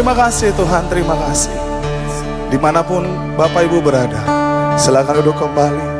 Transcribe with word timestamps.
Terima 0.00 0.16
kasih 0.16 0.48
Tuhan, 0.56 0.88
terima 0.88 1.12
kasih. 1.12 1.52
Di 2.48 2.56
mana 2.56 2.80
pun 2.80 3.04
Bapak 3.36 3.68
Ibu 3.68 3.84
berada, 3.84 4.24
silakan 4.80 5.20
duduk 5.20 5.36
kembali. 5.36 5.99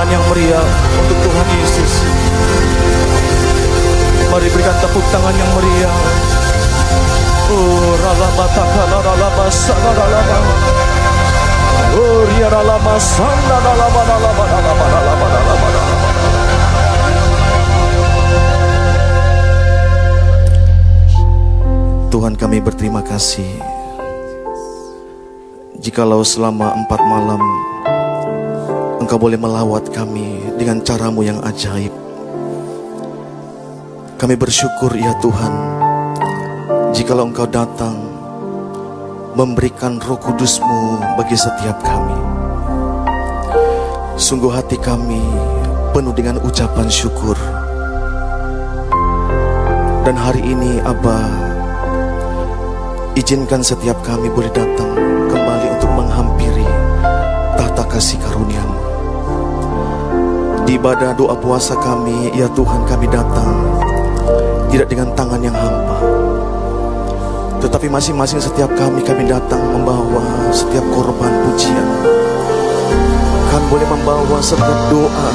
perayaan 0.00 0.16
yang 0.16 0.28
meriah 0.32 0.64
untuk 0.96 1.18
Tuhan 1.20 1.48
Yesus. 1.60 1.92
Mari 4.32 4.48
berikan 4.48 4.72
tepuk 4.80 5.04
tangan 5.12 5.36
yang 5.36 5.50
meriah. 5.52 5.94
Oh, 7.52 7.92
ralama 8.00 8.46
takala 8.48 8.98
ralama 9.04 9.44
sana 9.52 9.92
ralama. 9.92 10.54
Oh, 12.00 12.24
ria 12.32 12.48
ralama 12.48 12.96
sana 12.96 13.56
ralama 13.60 14.00
ralama 14.08 14.44
ralama 14.48 14.84
ralama 14.88 15.26
ralama 15.28 15.66
ralama. 15.68 16.08
Tuhan 22.08 22.34
kami 22.40 22.58
berterima 22.64 23.04
kasih 23.04 23.48
Jikalau 25.76 26.24
selama 26.24 26.74
empat 26.74 27.00
malam 27.04 27.69
Engkau 29.10 29.26
boleh 29.26 29.42
melawat 29.42 29.90
kami 29.90 30.38
dengan 30.54 30.86
caramu 30.86 31.26
yang 31.26 31.42
ajaib. 31.42 31.90
Kami 34.14 34.38
bersyukur 34.38 34.94
ya 34.94 35.10
Tuhan 35.18 35.50
Jikalau 36.94 37.26
Engkau 37.26 37.50
datang 37.50 37.98
Memberikan 39.34 39.98
roh 39.98 40.14
kudusmu 40.14 41.02
bagi 41.18 41.34
setiap 41.34 41.82
kami. 41.82 42.14
Sungguh 44.14 44.54
hati 44.54 44.78
kami 44.78 45.18
penuh 45.90 46.14
dengan 46.14 46.38
ucapan 46.46 46.86
syukur. 46.86 47.34
Dan 50.06 50.14
hari 50.14 50.54
ini 50.54 50.78
Abah 50.86 51.26
Izinkan 53.18 53.66
setiap 53.66 53.98
kami 54.06 54.30
boleh 54.30 54.54
datang 54.54 54.94
kembali 55.26 55.66
untuk 55.74 55.90
menghampiri 55.98 56.70
tahta 57.58 57.82
kasih 57.90 58.22
karuniamu. 58.22 58.69
Ibadah 60.70 61.18
doa 61.18 61.34
puasa 61.34 61.74
kami, 61.74 62.30
ya 62.30 62.46
Tuhan 62.54 62.86
kami 62.86 63.10
datang 63.10 63.58
tidak 64.70 64.86
dengan 64.86 65.10
tangan 65.18 65.42
yang 65.42 65.50
hampa. 65.50 65.98
Tetapi 67.58 67.90
masing-masing 67.90 68.38
setiap 68.38 68.70
kami 68.78 69.02
kami 69.02 69.26
datang 69.26 69.58
membawa 69.66 70.22
setiap 70.54 70.86
korban 70.94 71.34
pujian. 71.42 71.88
Kan 73.50 73.62
boleh 73.66 73.82
membawa 73.90 74.38
setiap 74.38 74.78
doa 74.94 75.30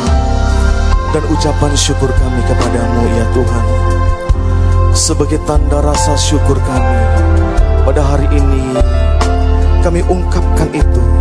dan 1.11 1.23
ucapan 1.27 1.71
syukur 1.75 2.07
kami 2.15 2.39
kepadamu 2.47 3.03
ya 3.19 3.25
Tuhan. 3.35 3.65
Sebagai 4.95 5.43
tanda 5.43 5.83
rasa 5.83 6.15
syukur 6.15 6.55
kami 6.63 6.99
pada 7.83 7.99
hari 7.99 8.31
ini 8.39 8.79
kami 9.83 9.99
ungkapkan 10.07 10.71
itu 10.71 11.14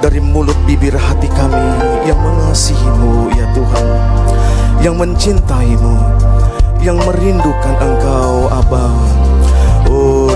dari 0.00 0.18
mulut 0.18 0.56
bibir 0.64 0.96
hati 0.96 1.28
kami 1.36 1.60
yang 2.08 2.16
mengasihimu 2.18 3.30
ya 3.36 3.46
Tuhan. 3.52 3.86
Yang 4.80 4.96
mencintaimu 4.96 5.94
yang 6.80 6.96
merindukan 7.04 7.74
engkau 7.76 8.48
Abah 8.48 8.96
Oh 9.92 10.32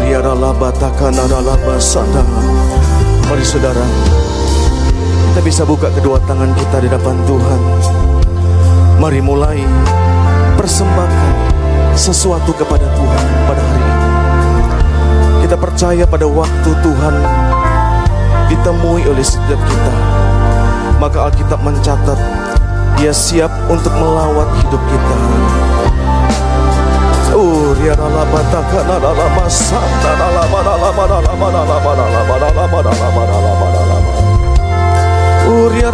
takana 0.76 1.25
laba 1.25 1.80
sana 1.80 2.21
Mari 3.25 3.40
saudara 3.40 3.80
Kita 5.33 5.40
bisa 5.40 5.64
buka 5.64 5.88
kedua 5.97 6.21
tangan 6.28 6.52
kita 6.54 6.78
di 6.78 6.88
depan 6.92 7.16
Tuhan. 7.26 7.61
Mari 9.02 9.18
mulai 9.18 9.59
persembahkan 10.54 11.35
sesuatu 11.99 12.54
kepada 12.54 12.87
Tuhan 12.94 13.26
pada 13.42 13.62
hari 13.66 13.83
ini. 13.83 14.09
Kita 15.42 15.56
percaya 15.59 16.06
pada 16.06 16.30
waktu 16.30 16.71
Tuhan 16.71 17.14
ditemui 18.48 19.04
oleh 19.08 19.24
setiap 19.24 19.56
kita. 19.56 19.92
Maka 20.98 21.28
Alkitab 21.28 21.60
mencatat 21.60 22.16
dia 22.96 23.10
siap 23.10 23.50
untuk 23.68 23.92
melawat 23.98 24.46
hidup 24.62 24.80
kita. 24.86 25.16
Oh, 27.34 27.74
dia 27.82 27.98
lama 27.98 28.14
lama 28.14 28.22
lama 28.22 28.38
lama. 33.90 34.14
Oh, 35.44 35.68
dia. 35.74 35.90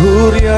Oh, 0.00 0.30
dia. 0.30 0.54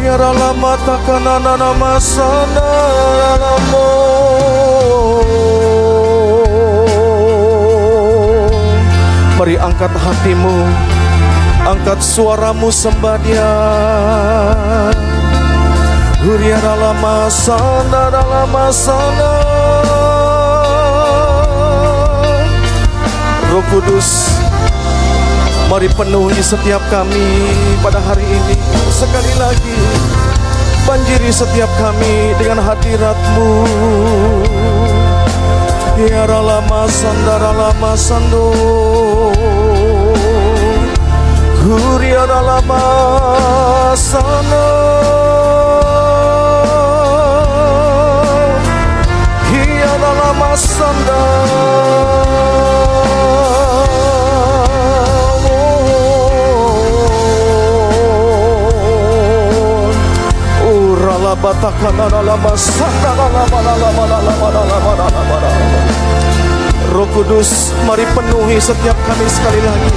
Yara 0.00 0.32
lama 0.32 0.56
mata 0.56 0.96
anak 0.96 1.38
nama 1.44 1.70
masana 1.76 2.72
Mari 9.36 9.60
angkat 9.60 9.92
hatimu 9.92 10.56
Angkat 11.68 12.00
suaramu 12.00 12.72
sembah 12.72 13.20
dia 13.20 13.52
Huriara 16.24 16.96
masa 16.96 17.60
kana 17.60 18.08
dalam 18.08 18.48
masa 18.48 18.96
Roh 23.52 23.64
Kudus 23.68 24.39
Mari 25.70 25.86
penuhi 25.94 26.42
setiap 26.42 26.82
kami 26.90 27.46
pada 27.78 28.02
hari 28.02 28.26
ini. 28.26 28.58
Sekali 28.90 29.32
lagi 29.38 29.78
Banjiri 30.82 31.30
setiap 31.30 31.70
kami 31.78 32.34
dengan 32.42 32.58
hadiratmu 32.58 33.52
Ya 35.94 36.26
lama 36.26 36.90
sandara 36.90 37.54
lama 37.54 37.94
sando 37.94 38.50
Huriara 41.62 42.40
lama 42.42 42.84
sana 43.94 44.66
lama 50.18 50.50
sanda 50.58 51.22
Urala 51.46 52.59
Roh 66.90 67.06
Kudus 67.14 67.70
mari 67.86 68.02
penuhi 68.10 68.58
setiap 68.58 68.98
kami 69.06 69.26
sekali 69.30 69.60
lagi. 69.62 69.90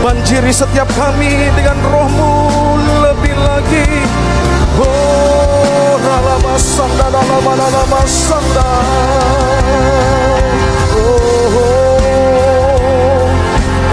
Banjiri 0.00 0.54
setiap 0.54 0.86
kami 0.94 1.50
dengan 1.58 1.74
rohmu 1.90 2.32
lebih 3.02 3.34
lagi. 3.34 3.88
Oh 4.78 5.70
lama 6.30 6.54
sanda 6.54 7.06
lama 7.10 7.52
lama 7.58 8.00
sanda 8.06 8.70
Oh. 11.50 11.56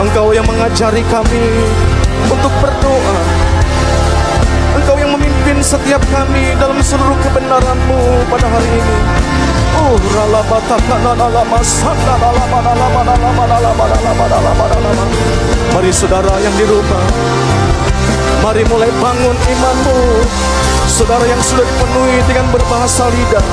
Engkau 0.01 0.29
yang 0.33 0.45
mengajari 0.45 1.01
kami 1.09 1.45
untuk 2.29 2.53
berdoa 2.61 3.36
Engkau 4.87 5.03
yang 5.03 5.19
memimpin 5.19 5.59
setiap 5.59 5.99
kami 6.07 6.55
dalam 6.63 6.79
seluruh 6.79 7.19
kebenaranmu 7.19 8.23
pada 8.31 8.47
hari 8.47 8.71
ini. 8.71 8.97
Oh 9.75 9.99
rala 10.15 10.39
batakana 10.47 11.11
lama 11.11 11.59
sanda 11.59 12.15
lama 12.15 12.47
lama 12.63 12.71
lama 12.71 13.01
lama 13.03 13.43
lama 13.83 14.25
lama 14.31 14.65
lama 14.71 15.03
Mari 15.75 15.91
saudara 15.91 16.39
yang 16.39 16.55
di 16.55 16.63
rumah 16.63 17.03
Mari 18.47 18.63
mulai 18.71 18.87
bangun 19.03 19.35
imanmu. 19.35 20.23
Saudara 20.87 21.27
yang 21.27 21.43
sudah 21.43 21.67
dipenuhi 21.67 22.23
dengan 22.23 22.47
berbahasa 22.55 23.11
lidah. 23.11 23.43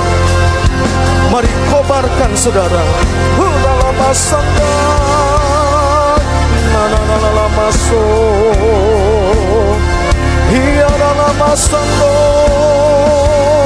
Mari 1.35 1.51
kobarkan 1.75 2.31
saudara. 2.39 2.87
Hulala 3.35 3.91
masanda 3.99 4.71
Nana 6.71 7.01
nana 7.11 7.31
lama 7.35 7.67
so 7.75 8.03
y 10.55 10.79
ahora 10.79 11.15
la 11.15 11.33
más 11.33 11.69
amor. 11.73 13.64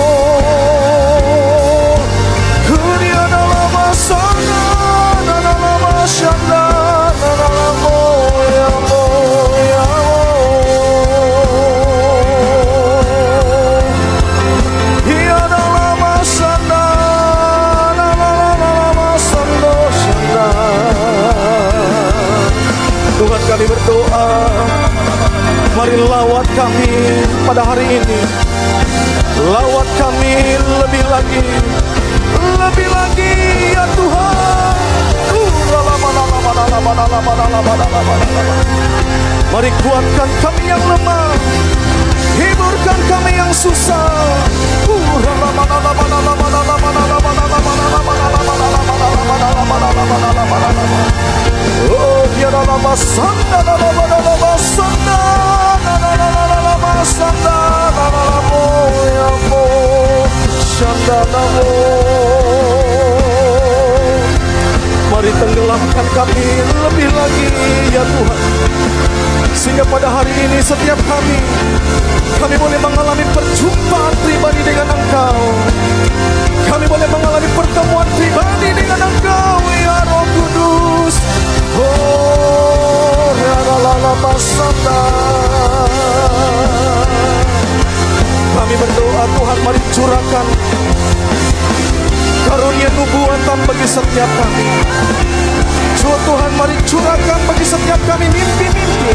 kami 26.68 27.25
pada 27.48 27.64
hari 27.64 27.96
ini. 27.96 28.20
Lawat 29.38 29.88
kami 29.96 30.34
lebih 30.82 31.04
lagi 31.08 31.40
Lebih 32.58 32.88
lagi 32.90 33.32
ya 33.72 33.87
Tuhan. 33.96 34.76
Mari 39.48 39.70
kuatkan 39.80 40.30
kami 40.44 40.62
yang 40.68 40.82
lemah 40.84 41.32
Hiburkan 42.37 42.98
kami 43.08 43.32
yang 43.40 43.50
susah 43.54 43.67
Tenggelamkan 65.58 66.06
kami 66.14 66.46
lebih 66.70 67.10
lagi 67.18 67.46
ya 67.90 68.06
Tuhan. 68.06 68.40
Sehingga 69.58 69.82
pada 69.90 70.06
hari 70.06 70.30
ini 70.30 70.62
setiap 70.62 70.94
kami 71.02 71.34
Kami 72.38 72.54
boleh 72.54 72.78
mengalami 72.78 73.26
perjumpaan 73.34 74.14
pribadi 74.22 74.62
dengan 74.62 74.86
Engkau. 74.86 75.34
Kami 76.62 76.86
boleh 76.86 77.10
mengalami 77.10 77.48
pertemuan 77.58 78.06
pribadi 78.14 78.70
dengan 78.70 79.02
Engkau 79.02 79.58
Ya 79.82 79.98
Roh 80.06 80.26
Kudus. 80.30 81.14
Oh 81.74 83.34
Ya 83.34 83.58
Lala 83.58 84.14
Masanda 84.22 85.02
Kami 88.54 88.74
berdoa 88.78 89.24
Tuhan 89.26 89.58
mari 89.66 89.80
curahkan 89.90 90.46
karunia 92.49 92.88
nubuatan 92.97 93.59
bagi 93.69 93.87
setiap 93.87 94.31
kami. 94.40 94.69
Jua 96.00 96.17
Tuhan 96.25 96.52
mari 96.57 96.76
curahkan 96.88 97.40
bagi 97.45 97.67
setiap 97.69 98.00
kami 98.09 98.26
mimpi-mimpi 98.33 99.12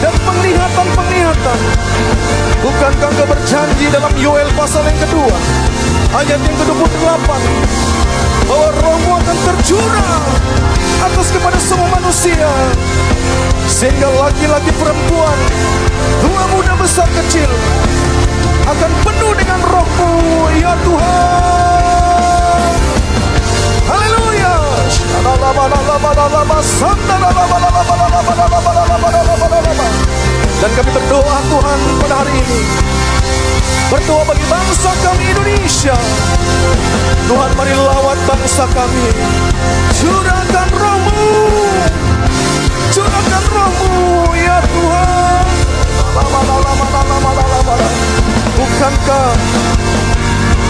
dan 0.00 0.14
penglihatan-penglihatan. 0.24 1.58
Bukankah 2.64 3.10
engkau 3.12 3.26
berjanji 3.28 3.86
dalam 3.92 4.14
Yoel 4.16 4.48
pasal 4.56 4.86
yang 4.86 4.96
kedua, 4.96 5.36
ayat 6.16 6.38
yang 6.40 6.56
ke-28, 6.56 7.28
bahwa 8.46 8.68
rohmu 8.80 9.12
akan 9.18 9.36
tercurah 9.50 10.22
atas 11.02 11.28
kepada 11.34 11.58
semua 11.58 11.90
manusia, 11.90 12.48
sehingga 13.66 14.06
laki-laki 14.06 14.70
perempuan, 14.78 15.38
tua 16.22 16.42
muda 16.54 16.72
besar 16.78 17.10
kecil, 17.10 17.50
akan 18.70 18.90
penuh 19.02 19.32
dengan 19.34 19.60
rohmu, 19.66 20.14
ya 20.54 20.72
Tuhan. 20.86 21.81
Dan 30.62 30.70
kami 30.78 30.90
berdoa 30.94 31.36
Tuhan 31.50 31.78
pada 31.98 32.14
hari 32.22 32.32
ini. 32.38 32.60
Berdoa 33.90 34.22
bagi 34.24 34.46
bangsa 34.46 34.90
kami 35.02 35.24
Indonesia. 35.34 35.96
Tuhan 37.26 37.50
mari 37.58 37.74
lawat 37.74 38.18
bangsa 38.30 38.64
kami. 38.70 39.10
Curahkan 39.98 40.68
rohmu. 40.70 41.34
Curahkan 42.94 43.44
rohmu 43.50 44.30
ya 44.38 44.62
Tuhan. 44.62 45.46
Bukankah 48.54 49.26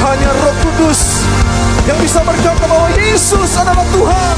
hanya 0.03 0.31
roh 0.43 0.57
kudus 0.67 1.23
yang 1.87 1.99
bisa 2.03 2.23
berkata 2.27 2.65
bahwa 2.67 2.91
Yesus 2.99 3.51
adalah 3.59 3.87
Tuhan. 3.95 4.37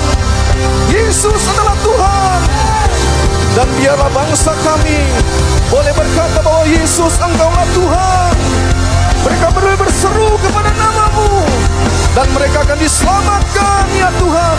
Yesus 0.92 1.42
adalah 1.56 1.76
Tuhan. 1.80 2.40
Dan 3.54 3.68
biarlah 3.78 4.10
bangsa 4.10 4.52
kami 4.66 4.98
boleh 5.70 5.92
berkata 5.94 6.42
bahwa 6.42 6.64
Yesus 6.66 7.14
engkaulah 7.16 7.66
Tuhan. 7.72 8.32
Mereka 9.24 9.46
boleh 9.56 9.76
berseru 9.80 10.36
kepada 10.36 10.68
namamu 10.76 11.48
dan 12.12 12.26
mereka 12.36 12.60
akan 12.68 12.78
diselamatkan 12.78 13.84
ya 13.96 14.10
Tuhan. 14.20 14.56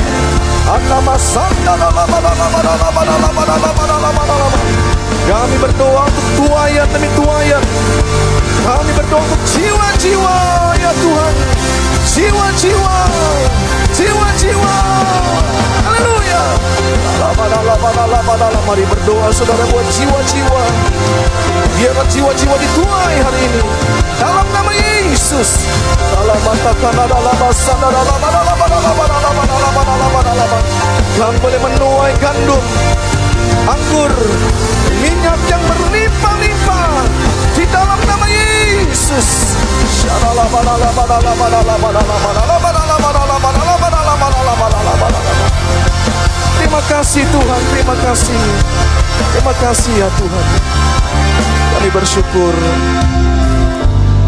Kami 5.25 5.55
berdoa 5.61 6.03
untuk 6.09 6.27
tuayan 6.37 6.87
demi 6.89 7.09
tuayan. 7.13 7.63
Kami 8.65 8.91
berdoa 8.97 9.21
untuk 9.21 9.41
jiwa-jiwa 9.45 10.64
ya 10.85 10.93
Tuhan 11.01 11.35
jiwa-jiwa 12.13 12.97
jiwa-jiwa 13.89 14.75
haleluya 15.81 16.41
mari 18.69 18.85
berdoa 18.85 19.33
saudara 19.33 19.65
buat 19.73 19.87
jiwa-jiwa 19.89 20.63
biarlah 21.73 22.05
jiwa-jiwa 22.05 22.55
dituai 22.61 23.17
hari 23.17 23.39
ini 23.49 23.61
dalam 24.21 24.45
nama 24.53 24.71
Yesus 24.77 25.65
dalam 26.13 26.37
matakan 26.45 26.93
dalam 26.93 27.33
basana 27.41 27.87
dalam 27.89 28.21
kami 31.17 31.37
boleh 31.41 31.59
menuai 31.65 32.13
gandum 32.21 32.63
anggur 33.65 34.11
minyak 35.01 35.41
yang 35.49 35.63
berlimpah-limpah 35.65 37.34
di 37.55 37.63
dalam 37.71 37.99
nama 38.03 38.27
Yesus 38.27 39.55
Terima 46.55 46.81
kasih 46.91 47.23
Tuhan, 47.31 47.61
terima 47.71 47.95
kasih. 48.03 48.41
Terima 49.31 49.53
kasih 49.57 49.93
ya 49.95 50.09
Tuhan. 50.19 50.45
Kami 51.75 51.89
bersyukur 51.89 52.53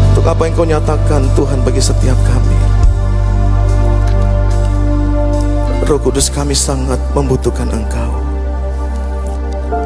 untuk 0.08 0.24
apa 0.24 0.42
yang 0.48 0.54
kau 0.56 0.66
nyatakan 0.66 1.22
Tuhan 1.36 1.60
bagi 1.62 1.82
setiap 1.84 2.18
kami. 2.24 2.58
Roh 5.84 6.00
Kudus 6.00 6.32
kami 6.32 6.56
sangat 6.56 7.00
membutuhkan 7.12 7.68
Engkau. 7.68 8.12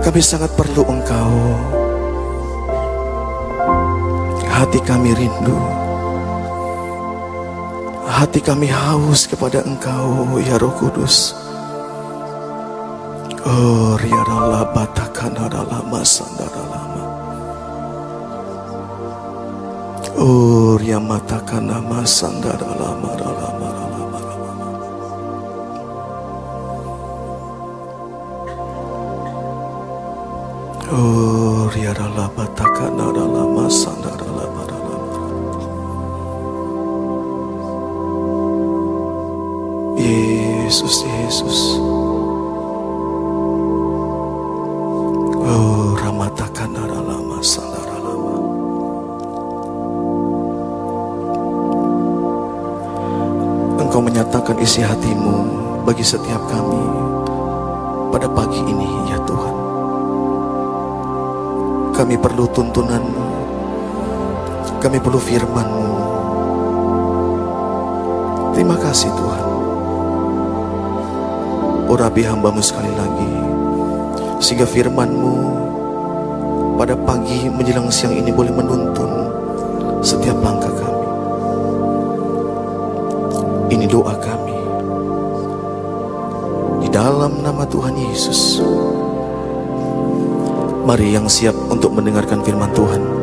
Kami 0.03 0.21
sangat 0.23 0.51
perlu 0.55 0.87
Engkau. 0.87 1.82
Hati 4.53 4.79
kami 4.85 5.17
rindu. 5.17 5.57
Hati 8.05 8.39
kami 8.45 8.69
haus 8.69 9.25
kepada 9.25 9.65
Engkau, 9.65 10.37
ya 10.39 10.61
Roh 10.61 10.71
Kudus. 10.77 11.33
Oh, 13.43 13.99
riarala 13.99 14.71
batakana 14.71 15.51
lama 15.51 16.05
sandara 16.07 16.63
lama. 16.69 17.05
Oh, 20.21 20.79
riamatakana 20.79 21.83
masandara 21.83 22.71
lama 22.79 23.11
lama 23.19 23.49
lama 23.51 23.69
lama. 23.75 24.09
Oh, 30.93 31.67
riarala 31.73 32.31
batakana 32.37 33.11
lama 33.11 33.17
sandara 33.17 33.27
lama 33.27 33.41
lama. 33.43 33.52
Yesus, 40.73 41.05
Yesus. 41.09 41.59
Oh, 45.41 45.97
ramatakan 46.01 46.77
lama 46.77 47.41
sandara 47.41 47.97
lama. 47.97 48.37
Engkau 53.81 54.01
menyatakan 54.05 54.61
isi 54.61 54.85
hatimu 54.85 55.49
bagi 55.89 56.05
setiap 56.05 56.45
kami 56.49 56.85
pada 58.13 58.29
pagi 58.29 58.61
ini 58.65 59.13
ya 59.13 59.21
Tuhan. 59.25 59.57
Kami 61.97 62.17
perlu 62.21 62.45
tuntunanmu. 62.53 63.32
Kami 64.83 64.99
perlu 64.99 65.23
firmanmu. 65.23 65.95
Terima 68.51 68.75
kasih 68.75 69.15
Tuhan. 69.15 69.45
Oh 71.87 71.95
Rabi 71.95 72.27
hambamu 72.27 72.59
sekali 72.59 72.91
lagi 72.91 73.31
sehingga 74.43 74.67
firmanmu 74.67 75.35
pada 76.75 76.99
pagi 76.99 77.47
menjelang 77.47 77.87
siang 77.95 78.11
ini 78.11 78.35
boleh 78.35 78.51
menuntun 78.51 79.31
setiap 80.03 80.35
langkah 80.43 80.75
kami. 80.75 81.09
Ini 83.71 83.87
doa 83.87 84.19
kami. 84.19 84.59
Di 86.83 86.89
dalam 86.91 87.39
nama 87.39 87.63
Tuhan 87.71 87.95
Yesus. 87.95 88.59
Mari 90.83 91.15
yang 91.15 91.31
siap 91.31 91.55
untuk 91.71 91.95
mendengarkan 91.95 92.43
firman 92.43 92.75
Tuhan. 92.75 93.22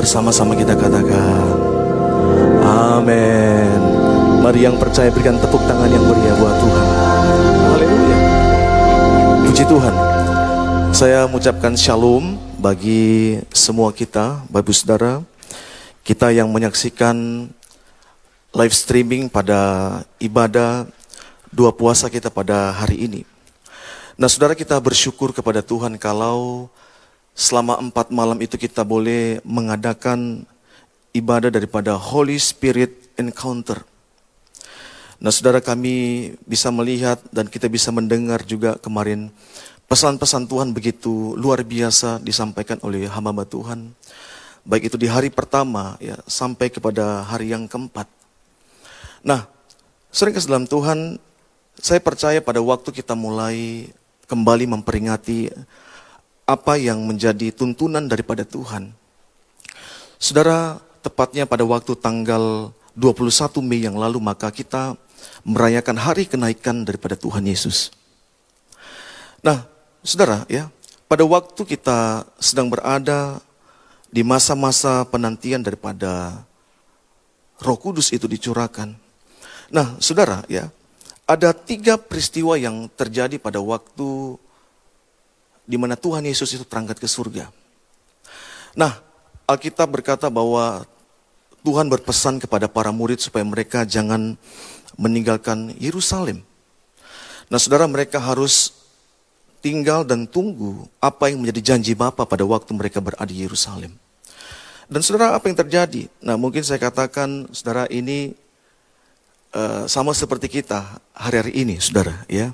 Bersama-sama 0.00 0.56
kita 0.56 0.72
katakan. 0.72 1.44
Amin. 2.64 3.76
Mari 4.40 4.64
yang 4.64 4.80
percaya 4.80 5.12
berikan 5.12 5.36
tepuk 5.36 5.60
tangan 5.68 5.92
yang 5.92 6.00
meriah 6.08 6.32
buat 6.40 6.56
Tuhan. 6.56 6.86
Haleluya. 7.68 8.18
Puji 9.44 9.64
Tuhan. 9.68 9.94
Saya 10.96 11.28
mengucapkan 11.28 11.76
shalom 11.76 12.40
bagi 12.56 13.44
semua 13.52 13.92
kita, 13.92 14.40
Bapak 14.48 14.72
Saudara. 14.72 15.20
Kita 16.00 16.32
yang 16.32 16.48
menyaksikan 16.48 17.44
live 18.56 18.72
streaming 18.72 19.28
pada 19.28 20.00
ibadah 20.16 20.88
dua 21.52 21.76
puasa 21.76 22.08
kita 22.08 22.32
pada 22.32 22.72
hari 22.72 23.04
ini. 23.04 23.28
Nah 24.16 24.32
saudara 24.32 24.56
kita 24.56 24.80
bersyukur 24.80 25.36
kepada 25.36 25.60
Tuhan 25.60 26.00
kalau 26.00 26.72
selama 27.34 27.80
empat 27.80 28.12
malam 28.12 28.38
itu 28.42 28.58
kita 28.60 28.84
boleh 28.84 29.38
mengadakan 29.46 30.44
ibadah 31.14 31.50
daripada 31.50 31.96
Holy 31.96 32.36
Spirit 32.38 33.10
Encounter. 33.18 33.82
Nah 35.20 35.28
saudara 35.28 35.60
kami 35.60 36.32
bisa 36.48 36.72
melihat 36.72 37.20
dan 37.28 37.44
kita 37.44 37.68
bisa 37.68 37.92
mendengar 37.92 38.40
juga 38.46 38.80
kemarin 38.80 39.28
Pesan-pesan 39.90 40.46
Tuhan 40.46 40.70
begitu 40.70 41.34
luar 41.34 41.66
biasa 41.66 42.22
disampaikan 42.22 42.78
oleh 42.86 43.10
hamba 43.10 43.42
Tuhan. 43.42 43.90
Baik 44.62 44.86
itu 44.86 44.94
di 44.94 45.10
hari 45.10 45.34
pertama 45.34 45.98
ya 45.98 46.14
sampai 46.30 46.70
kepada 46.70 47.26
hari 47.26 47.50
yang 47.50 47.66
keempat. 47.66 48.06
Nah, 49.26 49.50
sering 50.14 50.38
dalam 50.46 50.70
Tuhan, 50.70 51.18
saya 51.74 51.98
percaya 51.98 52.38
pada 52.38 52.62
waktu 52.62 52.94
kita 52.94 53.18
mulai 53.18 53.90
kembali 54.30 54.70
memperingati 54.70 55.50
apa 56.50 56.74
yang 56.74 56.98
menjadi 57.06 57.54
tuntunan 57.54 58.02
daripada 58.10 58.42
Tuhan. 58.42 58.90
Saudara, 60.18 60.82
tepatnya 61.00 61.46
pada 61.46 61.62
waktu 61.62 61.94
tanggal 61.94 62.74
21 62.98 63.62
Mei 63.62 63.86
yang 63.86 63.94
lalu 63.94 64.18
maka 64.18 64.50
kita 64.50 64.98
merayakan 65.46 65.96
hari 65.96 66.26
kenaikan 66.26 66.82
daripada 66.82 67.14
Tuhan 67.14 67.46
Yesus. 67.46 67.94
Nah, 69.40 69.70
Saudara, 70.00 70.48
ya, 70.48 70.72
pada 71.04 71.28
waktu 71.28 71.60
kita 71.60 72.24
sedang 72.40 72.72
berada 72.72 73.44
di 74.08 74.24
masa-masa 74.24 75.04
penantian 75.04 75.60
daripada 75.60 76.42
Roh 77.60 77.76
Kudus 77.76 78.08
itu 78.16 78.24
dicurahkan. 78.24 78.96
Nah, 79.68 80.00
saudara, 80.00 80.42
ya, 80.48 80.72
ada 81.28 81.52
tiga 81.52 82.00
peristiwa 82.00 82.56
yang 82.56 82.88
terjadi 82.96 83.36
pada 83.36 83.60
waktu 83.60 84.40
di 85.64 85.76
mana 85.76 85.94
Tuhan 85.96 86.24
Yesus 86.24 86.56
itu 86.56 86.64
terangkat 86.64 87.00
ke 87.00 87.08
surga. 87.08 87.48
Nah, 88.76 89.00
Alkitab 89.48 89.90
berkata 89.90 90.30
bahwa 90.30 90.86
Tuhan 91.60 91.90
berpesan 91.90 92.40
kepada 92.40 92.70
para 92.70 92.94
murid 92.94 93.20
supaya 93.20 93.44
mereka 93.44 93.84
jangan 93.84 94.38
meninggalkan 94.96 95.76
Yerusalem. 95.76 96.40
Nah, 97.50 97.58
saudara, 97.58 97.84
mereka 97.90 98.22
harus 98.22 98.80
tinggal 99.60 100.02
dan 100.08 100.24
tunggu 100.24 100.88
apa 100.98 101.28
yang 101.28 101.44
menjadi 101.44 101.76
janji 101.76 101.92
Bapa 101.92 102.24
pada 102.24 102.44
waktu 102.48 102.72
mereka 102.72 102.98
berada 102.98 103.28
di 103.28 103.44
Yerusalem. 103.44 103.92
Dan 104.90 105.06
saudara 105.06 105.38
apa 105.38 105.46
yang 105.46 105.54
terjadi? 105.54 106.10
Nah 106.18 106.34
mungkin 106.34 106.66
saya 106.66 106.82
katakan 106.82 107.46
saudara 107.54 107.86
ini 107.86 108.34
uh, 109.54 109.86
sama 109.86 110.10
seperti 110.10 110.50
kita 110.50 110.82
hari-hari 111.14 111.62
ini 111.62 111.78
saudara 111.78 112.26
ya. 112.26 112.50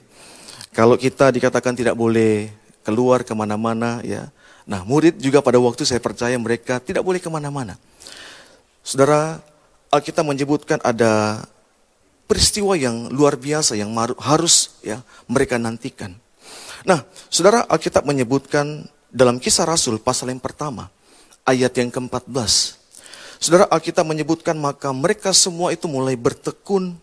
Kalau 0.77 1.01
kita 1.01 1.33
dikatakan 1.33 1.73
tidak 1.73 1.97
boleh 1.97 2.53
keluar 2.87 3.27
ke 3.27 3.35
mana-mana 3.35 3.99
ya. 4.07 4.31
Nah 4.63 4.87
murid 4.87 5.19
juga 5.19 5.43
pada 5.43 5.59
waktu 5.59 5.83
saya 5.83 5.99
percaya 5.99 6.39
mereka 6.39 6.79
tidak 6.79 7.03
boleh 7.03 7.19
ke 7.19 7.27
mana-mana. 7.27 7.75
Saudara 8.87 9.43
Alkitab 9.91 10.23
menyebutkan 10.23 10.79
ada 10.87 11.43
peristiwa 12.31 12.79
yang 12.79 13.11
luar 13.11 13.35
biasa 13.35 13.75
yang 13.75 13.91
harus 14.23 14.79
ya 14.83 15.03
mereka 15.27 15.59
nantikan. 15.59 16.15
Nah, 16.87 17.03
saudara 17.27 17.67
Alkitab 17.67 18.07
menyebutkan 18.07 18.87
dalam 19.11 19.43
kisah 19.43 19.67
Rasul 19.67 19.99
pasal 19.99 20.31
yang 20.31 20.39
pertama, 20.39 20.87
ayat 21.43 21.75
yang 21.75 21.91
ke-14. 21.91 22.79
Saudara 23.43 23.67
Alkitab 23.71 24.07
menyebutkan 24.07 24.55
maka 24.55 24.95
mereka 24.95 25.35
semua 25.35 25.75
itu 25.75 25.91
mulai 25.91 26.15
bertekun 26.15 26.95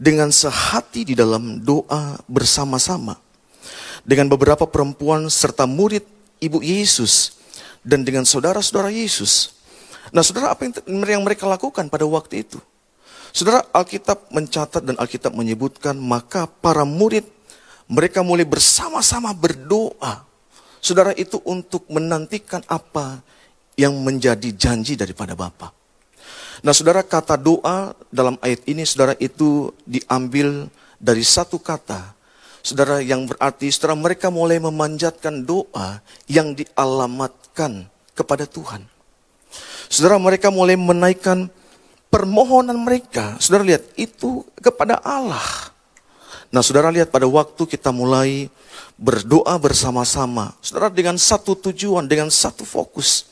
dengan 0.00 0.32
sehati 0.32 1.12
di 1.12 1.14
dalam 1.16 1.60
doa 1.60 2.16
bersama-sama. 2.24 3.20
Dengan 4.02 4.26
beberapa 4.26 4.66
perempuan 4.66 5.30
serta 5.30 5.62
murid 5.64 6.02
ibu 6.42 6.58
Yesus 6.58 7.38
dan 7.86 8.02
dengan 8.02 8.26
saudara-saudara 8.26 8.90
Yesus. 8.90 9.54
Nah 10.10 10.26
saudara 10.26 10.50
apa 10.50 10.66
yang 10.90 11.22
mereka 11.22 11.46
lakukan 11.46 11.86
pada 11.86 12.02
waktu 12.02 12.42
itu? 12.42 12.58
Saudara 13.32 13.64
Alkitab 13.72 14.28
mencatat 14.28 14.82
dan 14.84 14.98
Alkitab 14.98 15.32
menyebutkan 15.32 15.96
maka 15.96 16.44
para 16.44 16.84
murid 16.84 17.24
mereka 17.88 18.20
mulai 18.20 18.44
bersama-sama 18.44 19.32
berdoa. 19.32 20.26
Saudara 20.82 21.14
itu 21.14 21.38
untuk 21.46 21.86
menantikan 21.86 22.60
apa 22.66 23.22
yang 23.78 23.94
menjadi 24.02 24.50
janji 24.52 24.98
daripada 24.98 25.32
Bapa. 25.32 25.70
Nah 26.60 26.74
saudara 26.76 27.00
kata 27.00 27.40
doa 27.40 27.96
dalam 28.12 28.36
ayat 28.44 28.62
ini 28.68 28.84
saudara 28.84 29.16
itu 29.16 29.72
diambil 29.88 30.68
dari 31.00 31.24
satu 31.24 31.56
kata. 31.56 32.14
Saudara 32.62 33.02
yang 33.02 33.26
berarti 33.26 33.74
saudara 33.74 33.98
mereka 33.98 34.30
mulai 34.30 34.62
memanjatkan 34.62 35.42
doa 35.42 35.98
yang 36.30 36.54
dialamatkan 36.54 37.90
kepada 38.14 38.46
Tuhan. 38.46 38.86
Saudara 39.90 40.16
mereka 40.22 40.48
mulai 40.54 40.78
menaikkan 40.78 41.50
permohonan 42.06 42.78
mereka. 42.78 43.34
Saudara 43.42 43.66
lihat 43.66 43.84
itu 43.98 44.46
kepada 44.62 45.02
Allah. 45.02 45.42
Nah 46.54 46.62
saudara 46.62 46.92
lihat 46.94 47.10
pada 47.10 47.26
waktu 47.26 47.66
kita 47.66 47.90
mulai 47.90 48.46
berdoa 48.94 49.58
bersama-sama. 49.58 50.54
Saudara 50.62 50.92
dengan 50.92 51.18
satu 51.18 51.58
tujuan, 51.58 52.06
dengan 52.06 52.30
satu 52.30 52.62
fokus. 52.62 53.26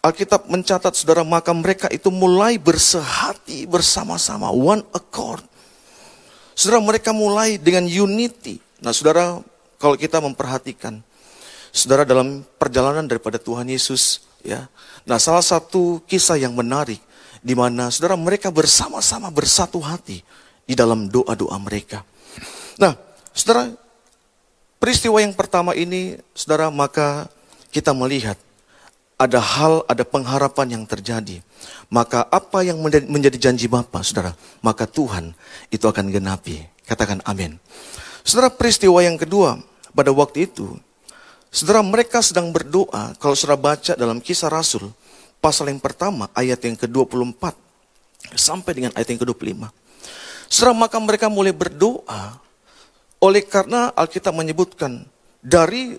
Alkitab 0.00 0.48
mencatat 0.48 0.96
saudara 0.96 1.20
maka 1.20 1.52
mereka 1.52 1.92
itu 1.92 2.08
mulai 2.08 2.56
bersehati 2.56 3.68
bersama-sama. 3.68 4.48
One 4.48 4.80
accord. 4.96 5.44
Saudara 6.62 6.78
mereka 6.78 7.10
mulai 7.10 7.58
dengan 7.58 7.90
unity. 7.90 8.62
Nah 8.86 8.94
saudara 8.94 9.42
kalau 9.82 9.98
kita 9.98 10.22
memperhatikan. 10.22 11.02
Saudara 11.74 12.06
dalam 12.06 12.46
perjalanan 12.54 13.02
daripada 13.02 13.34
Tuhan 13.34 13.66
Yesus. 13.66 14.22
ya. 14.46 14.70
Nah 15.02 15.18
salah 15.18 15.42
satu 15.42 15.98
kisah 16.06 16.38
yang 16.38 16.54
menarik. 16.54 17.02
di 17.42 17.58
mana 17.58 17.90
saudara 17.90 18.14
mereka 18.14 18.54
bersama-sama 18.54 19.26
bersatu 19.34 19.82
hati 19.82 20.22
di 20.62 20.78
dalam 20.78 21.10
doa-doa 21.10 21.58
mereka. 21.58 22.06
Nah, 22.78 22.94
saudara, 23.34 23.66
peristiwa 24.78 25.18
yang 25.18 25.34
pertama 25.34 25.74
ini, 25.74 26.22
saudara, 26.38 26.70
maka 26.70 27.26
kita 27.74 27.90
melihat 27.90 28.38
ada 29.22 29.38
hal, 29.38 29.86
ada 29.86 30.02
pengharapan 30.02 30.74
yang 30.78 30.84
terjadi. 30.84 31.38
Maka 31.86 32.26
apa 32.26 32.66
yang 32.66 32.82
menjadi 32.82 33.38
janji 33.38 33.70
Bapa, 33.70 34.02
saudara, 34.02 34.34
maka 34.58 34.90
Tuhan 34.90 35.30
itu 35.70 35.86
akan 35.86 36.10
genapi. 36.10 36.66
Katakan 36.82 37.22
amin. 37.22 37.62
Saudara, 38.26 38.50
peristiwa 38.50 38.98
yang 38.98 39.14
kedua, 39.14 39.62
pada 39.94 40.10
waktu 40.10 40.50
itu, 40.50 40.74
saudara 41.54 41.86
mereka 41.86 42.18
sedang 42.18 42.50
berdoa, 42.50 43.14
kalau 43.22 43.38
saudara 43.38 43.60
baca 43.60 43.94
dalam 43.94 44.18
kisah 44.18 44.50
Rasul, 44.50 44.90
pasal 45.38 45.70
yang 45.70 45.78
pertama, 45.78 46.26
ayat 46.34 46.58
yang 46.66 46.74
ke-24, 46.74 47.54
sampai 48.34 48.72
dengan 48.74 48.90
ayat 48.98 49.14
yang 49.14 49.22
ke-25. 49.22 49.70
Saudara, 50.50 50.74
maka 50.74 50.98
mereka 50.98 51.30
mulai 51.30 51.54
berdoa, 51.54 52.42
oleh 53.22 53.46
karena 53.46 53.94
Alkitab 53.94 54.34
menyebutkan 54.34 55.06
dari 55.38 55.94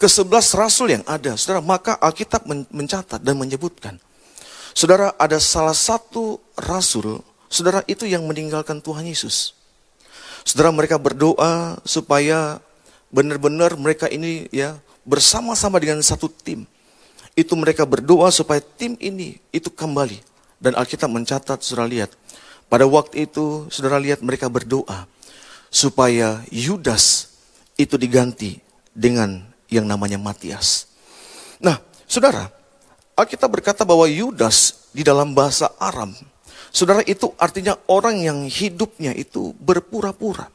ke-11 0.00 0.56
rasul 0.56 0.88
yang 0.96 1.04
ada, 1.04 1.36
saudara, 1.36 1.60
maka 1.60 1.92
Alkitab 2.00 2.48
mencatat 2.72 3.20
dan 3.20 3.36
menyebutkan. 3.36 4.00
Saudara, 4.72 5.12
ada 5.20 5.36
salah 5.36 5.76
satu 5.76 6.40
rasul, 6.56 7.20
saudara 7.52 7.84
itu 7.84 8.08
yang 8.08 8.24
meninggalkan 8.24 8.80
Tuhan 8.80 9.04
Yesus. 9.04 9.52
Saudara, 10.40 10.72
mereka 10.72 10.96
berdoa 10.96 11.76
supaya 11.84 12.64
benar-benar 13.12 13.76
mereka 13.76 14.08
ini 14.08 14.48
ya 14.48 14.80
bersama-sama 15.04 15.76
dengan 15.76 16.00
satu 16.00 16.32
tim. 16.32 16.64
Itu 17.36 17.52
mereka 17.60 17.84
berdoa 17.84 18.32
supaya 18.32 18.64
tim 18.64 18.96
ini 19.04 19.36
itu 19.52 19.68
kembali. 19.68 20.16
Dan 20.56 20.80
Alkitab 20.80 21.12
mencatat, 21.12 21.60
saudara 21.60 21.84
lihat, 21.84 22.10
pada 22.72 22.88
waktu 22.88 23.28
itu 23.28 23.66
saudara 23.68 23.98
lihat 24.00 24.22
mereka 24.22 24.46
berdoa 24.46 25.04
supaya 25.68 26.40
Yudas 26.48 27.36
itu 27.74 27.98
diganti 27.98 28.62
dengan 28.94 29.49
yang 29.70 29.86
namanya 29.86 30.18
Matias. 30.18 30.90
Nah, 31.62 31.78
saudara, 32.04 32.50
Alkitab 33.14 33.48
berkata 33.48 33.86
bahwa 33.86 34.04
Yudas 34.10 34.90
di 34.90 35.06
dalam 35.06 35.32
bahasa 35.32 35.70
Aram, 35.78 36.12
saudara 36.74 37.00
itu 37.06 37.30
artinya 37.38 37.78
orang 37.86 38.20
yang 38.20 38.38
hidupnya 38.50 39.14
itu 39.14 39.54
berpura-pura. 39.62 40.50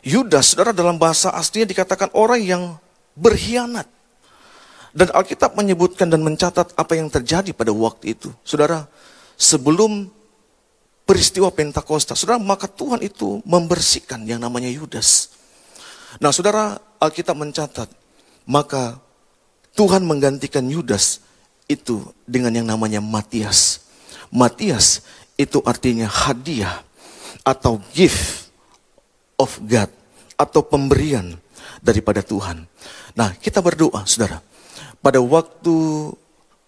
Yudas, 0.00 0.56
saudara 0.56 0.72
dalam 0.72 0.96
bahasa 0.96 1.28
aslinya 1.36 1.68
dikatakan 1.68 2.08
orang 2.16 2.40
yang 2.40 2.62
berkhianat. 3.12 3.86
Dan 4.96 5.12
Alkitab 5.12 5.52
menyebutkan 5.52 6.08
dan 6.08 6.24
mencatat 6.24 6.72
apa 6.74 6.92
yang 6.96 7.12
terjadi 7.12 7.52
pada 7.52 7.70
waktu 7.70 8.16
itu. 8.16 8.32
Saudara, 8.40 8.88
sebelum 9.36 10.08
peristiwa 11.08 11.48
Pentakosta. 11.48 12.12
Saudara, 12.12 12.36
maka 12.36 12.68
Tuhan 12.68 13.00
itu 13.00 13.40
membersihkan 13.48 14.28
yang 14.28 14.40
namanya 14.44 14.68
Yudas. 14.68 15.32
Nah, 16.20 16.32
saudara, 16.32 16.80
Alkitab 16.98 17.38
mencatat, 17.38 17.88
maka 18.44 18.98
Tuhan 19.78 20.02
menggantikan 20.02 20.66
Yudas 20.66 21.22
itu 21.70 22.02
dengan 22.26 22.50
yang 22.50 22.66
namanya 22.66 22.98
Matias. 22.98 23.86
Matias 24.34 25.06
itu 25.38 25.62
artinya 25.62 26.10
hadiah 26.10 26.82
atau 27.46 27.78
gift 27.94 28.50
of 29.38 29.54
God 29.62 29.88
atau 30.34 30.60
pemberian 30.66 31.38
daripada 31.78 32.20
Tuhan. 32.20 32.66
Nah, 33.14 33.34
kita 33.38 33.62
berdoa, 33.62 34.02
saudara. 34.04 34.42
Pada 34.98 35.22
waktu 35.22 35.74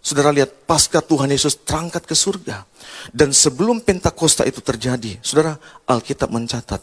saudara 0.00 0.30
lihat 0.30 0.64
pasca 0.64 1.02
Tuhan 1.02 1.34
Yesus 1.34 1.60
terangkat 1.66 2.06
ke 2.06 2.14
surga. 2.14 2.64
Dan 3.10 3.34
sebelum 3.34 3.82
Pentakosta 3.82 4.46
itu 4.46 4.62
terjadi, 4.62 5.18
saudara, 5.20 5.58
Alkitab 5.86 6.30
mencatat. 6.30 6.80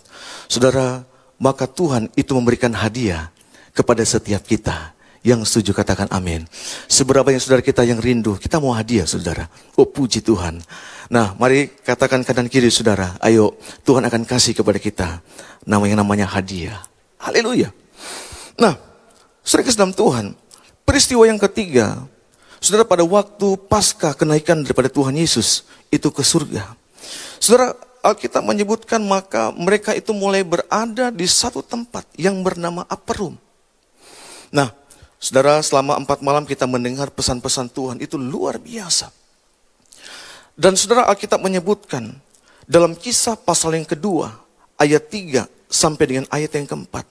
Saudara, 0.52 1.08
maka 1.40 1.66
Tuhan 1.70 2.12
itu 2.20 2.32
memberikan 2.36 2.74
hadiah 2.76 3.32
kepada 3.78 4.02
setiap 4.02 4.42
kita. 4.42 4.98
Yang 5.22 5.54
setuju 5.54 5.78
katakan 5.78 6.10
amin. 6.10 6.50
Seberapa 6.88 7.30
yang 7.30 7.42
saudara 7.42 7.62
kita 7.62 7.84
yang 7.84 8.02
rindu, 8.02 8.40
kita 8.40 8.58
mau 8.58 8.74
hadiah 8.74 9.04
saudara. 9.06 9.46
Oh 9.78 9.86
puji 9.86 10.24
Tuhan. 10.24 10.64
Nah 11.14 11.36
mari 11.38 11.70
katakan 11.84 12.26
kanan 12.26 12.50
kiri 12.50 12.72
saudara. 12.74 13.20
Ayo 13.22 13.60
Tuhan 13.86 14.02
akan 14.08 14.24
kasih 14.24 14.56
kepada 14.58 14.80
kita. 14.82 15.20
Nama 15.68 15.84
yang 15.84 16.00
namanya 16.00 16.26
hadiah. 16.32 16.80
Haleluya. 17.20 17.70
Nah 18.56 18.80
saudara 19.44 19.70
dalam 19.76 19.94
Tuhan. 19.94 20.26
Peristiwa 20.88 21.28
yang 21.28 21.38
ketiga. 21.38 22.08
Saudara 22.64 22.88
pada 22.88 23.04
waktu 23.04 23.60
pasca 23.68 24.16
kenaikan 24.16 24.64
daripada 24.64 24.88
Tuhan 24.88 25.14
Yesus. 25.20 25.68
Itu 25.92 26.08
ke 26.10 26.24
surga. 26.24 26.74
Saudara 27.38 27.76
Alkitab 28.08 28.48
menyebutkan 28.48 29.04
maka 29.04 29.52
mereka 29.52 29.92
itu 29.92 30.16
mulai 30.16 30.40
berada 30.48 31.12
di 31.12 31.28
satu 31.28 31.60
tempat 31.60 32.08
yang 32.16 32.40
bernama 32.40 32.88
Aperum. 32.88 33.36
Nah, 34.52 34.72
Saudara, 35.18 35.58
selama 35.66 35.98
empat 35.98 36.22
malam 36.22 36.46
kita 36.46 36.70
mendengar 36.70 37.10
pesan-pesan 37.10 37.74
Tuhan 37.74 37.98
itu 37.98 38.22
luar 38.22 38.62
biasa. 38.62 39.10
Dan 40.54 40.78
saudara 40.78 41.10
Alkitab 41.10 41.42
menyebutkan 41.42 42.14
dalam 42.70 42.94
kisah 42.94 43.34
pasal 43.34 43.78
yang 43.78 43.86
kedua, 43.86 44.30
ayat 44.78 45.10
tiga 45.10 45.50
sampai 45.66 46.06
dengan 46.06 46.26
ayat 46.30 46.54
yang 46.54 46.70
keempat. 46.70 47.06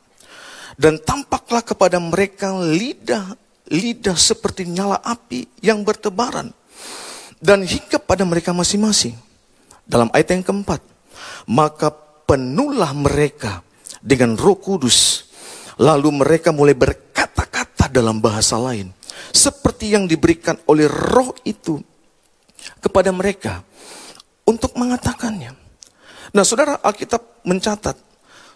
Dan 0.78 1.02
tampaklah 1.02 1.66
kepada 1.66 1.98
mereka 1.98 2.54
lidah, 2.54 3.34
lidah 3.74 4.14
seperti 4.14 4.70
nyala 4.70 5.02
api 5.02 5.46
yang 5.58 5.82
bertebaran. 5.82 6.54
Dan 7.42 7.66
hingga 7.66 7.98
pada 7.98 8.22
mereka 8.22 8.54
masing-masing. 8.54 9.18
Dalam 9.82 10.10
ayat 10.14 10.30
yang 10.30 10.46
keempat, 10.46 10.78
maka 11.50 11.90
penuhlah 12.26 12.94
mereka 12.94 13.66
dengan 13.98 14.38
roh 14.38 14.58
kudus. 14.58 15.25
Lalu 15.76 16.08
mereka 16.24 16.52
mulai 16.56 16.72
berkata-kata 16.72 17.92
dalam 17.92 18.20
bahasa 18.20 18.56
lain. 18.56 18.92
Seperti 19.32 19.92
yang 19.92 20.08
diberikan 20.08 20.56
oleh 20.68 20.88
roh 20.88 21.36
itu 21.44 21.80
kepada 22.80 23.12
mereka 23.12 23.60
untuk 24.48 24.72
mengatakannya. 24.76 25.52
Nah 26.32 26.44
saudara 26.44 26.80
Alkitab 26.80 27.44
mencatat, 27.44 27.96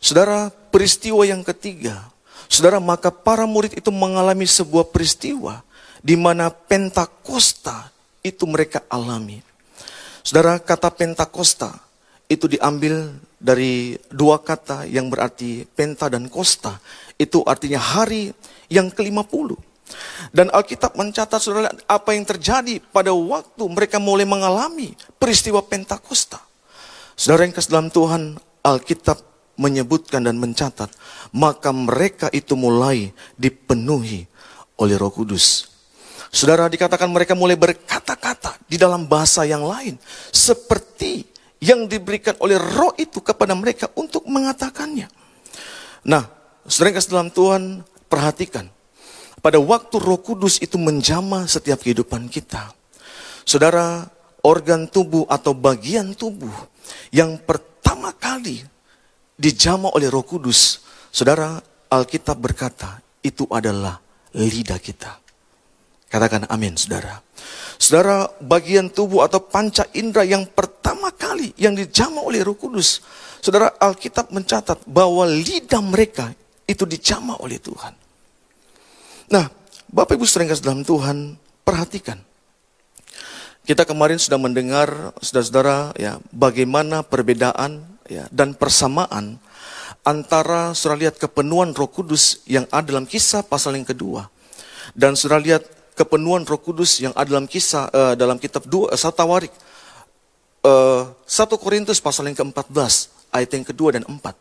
saudara 0.01 0.49
peristiwa 0.49 1.25
yang 1.25 1.45
ketiga, 1.45 2.09
saudara 2.49 2.81
maka 2.81 3.13
para 3.13 3.45
murid 3.45 3.77
itu 3.77 3.93
mengalami 3.93 4.49
sebuah 4.49 4.89
peristiwa 4.89 5.61
di 6.01 6.17
mana 6.17 6.49
Pentakosta 6.49 7.93
itu 8.25 8.49
mereka 8.49 8.85
alami. 8.89 9.41
Saudara 10.25 10.61
kata 10.61 10.93
Pentakosta 10.93 11.73
itu 12.31 12.47
diambil 12.47 13.11
dari 13.41 13.99
dua 14.13 14.39
kata 14.39 14.87
yang 14.87 15.11
berarti 15.11 15.67
penta 15.67 16.07
dan 16.07 16.31
kosta. 16.31 16.79
Itu 17.21 17.45
artinya 17.45 17.77
hari 17.77 18.33
yang 18.73 18.89
ke-50. 18.89 19.53
Dan 20.33 20.49
Alkitab 20.49 20.97
mencatat 20.97 21.41
saudara 21.43 21.69
apa 21.85 22.17
yang 22.17 22.25
terjadi 22.25 22.81
pada 22.81 23.13
waktu 23.13 23.65
mereka 23.69 24.01
mulai 24.01 24.25
mengalami 24.25 24.97
peristiwa 25.21 25.61
Pentakosta. 25.61 26.41
Saudara 27.13 27.45
yang 27.45 27.53
dalam 27.53 27.93
Tuhan, 27.93 28.41
Alkitab 28.65 29.21
menyebutkan 29.61 30.25
dan 30.25 30.41
mencatat, 30.41 30.89
maka 31.37 31.69
mereka 31.69 32.33
itu 32.33 32.57
mulai 32.57 33.13
dipenuhi 33.37 34.25
oleh 34.81 34.97
Roh 34.97 35.13
Kudus. 35.13 35.69
Saudara 36.33 36.71
dikatakan 36.71 37.11
mereka 37.13 37.37
mulai 37.37 37.61
berkata-kata 37.61 38.57
di 38.65 38.81
dalam 38.81 39.05
bahasa 39.05 39.45
yang 39.45 39.67
lain, 39.67 40.01
seperti 40.33 41.29
yang 41.61 41.85
diberikan 41.85 42.39
oleh 42.41 42.57
Roh 42.57 42.97
itu 42.97 43.21
kepada 43.21 43.53
mereka 43.53 43.93
untuk 43.99 44.25
mengatakannya. 44.25 45.13
Nah, 46.09 46.40
saudara 46.71 46.95
yang 46.95 47.11
dalam 47.11 47.31
Tuhan, 47.35 47.63
Perhatikan, 48.11 48.67
pada 49.39 49.63
waktu 49.63 50.03
roh 50.03 50.19
kudus 50.19 50.59
itu 50.59 50.75
menjama 50.83 51.47
setiap 51.47 51.79
kehidupan 51.79 52.27
kita. 52.27 52.75
Saudara, 53.47 54.03
organ 54.43 54.91
tubuh 54.91 55.31
atau 55.31 55.55
bagian 55.55 56.11
tubuh 56.19 56.51
yang 57.15 57.39
pertama 57.39 58.11
kali 58.11 58.67
dijama 59.39 59.95
oleh 59.95 60.11
roh 60.11 60.27
kudus. 60.27 60.83
Saudara, 61.15 61.63
Alkitab 61.87 62.35
berkata, 62.43 62.99
itu 63.23 63.47
adalah 63.47 64.03
lidah 64.35 64.83
kita. 64.83 65.23
Katakan 66.11 66.51
amin, 66.51 66.75
saudara. 66.75 67.23
Saudara, 67.79 68.27
bagian 68.43 68.91
tubuh 68.91 69.23
atau 69.23 69.39
panca 69.39 69.87
indera 69.95 70.27
yang 70.27 70.51
pertama 70.51 71.15
kali 71.15 71.55
yang 71.55 71.79
dijama 71.79 72.27
oleh 72.27 72.43
roh 72.43 72.59
kudus. 72.59 73.07
Saudara, 73.39 73.71
Alkitab 73.79 74.35
mencatat 74.35 74.83
bahwa 74.91 75.31
lidah 75.31 75.79
mereka 75.79 76.35
itu 76.71 76.87
dijama 76.87 77.35
oleh 77.43 77.59
Tuhan. 77.59 77.93
Nah, 79.35 79.51
Bapak 79.91 80.15
Ibu 80.15 80.23
sering 80.23 80.47
dalam 80.63 80.87
Tuhan, 80.87 81.35
perhatikan. 81.67 82.23
Kita 83.67 83.83
kemarin 83.83 84.19
sudah 84.19 84.39
mendengar 84.39 85.15
saudara-saudara 85.19 85.95
ya 85.99 86.19
bagaimana 86.31 87.03
perbedaan 87.07 87.87
ya 88.09 88.27
dan 88.31 88.57
persamaan 88.57 89.39
antara 90.03 90.73
saudara 90.73 91.07
lihat 91.07 91.21
kepenuhan 91.21 91.77
Roh 91.77 91.87
Kudus 91.87 92.43
yang 92.49 92.65
ada 92.73 92.91
dalam 92.91 93.05
kisah 93.07 93.45
pasal 93.45 93.77
yang 93.77 93.87
kedua 93.87 94.27
dan 94.97 95.15
saudara 95.15 95.45
lihat 95.45 95.63
kepenuhan 95.95 96.49
Roh 96.49 96.59
Kudus 96.59 96.99
yang 96.99 97.13
ada 97.13 97.31
dalam 97.31 97.47
kisah 97.47 97.93
uh, 97.93 98.15
dalam 98.17 98.41
kitab 98.41 98.65
dua 98.65 98.91
uh, 98.91 98.99
satu 98.99 99.23
Tawarik 99.23 99.53
uh, 100.65 101.05
eh, 101.13 101.29
1 101.29 101.63
Korintus 101.63 102.01
pasal 102.01 102.33
yang 102.33 102.37
ke-14 102.37 102.93
ayat 103.33 103.51
yang 103.55 103.67
kedua 103.69 103.95
dan 103.97 104.05
empat. 104.09 104.35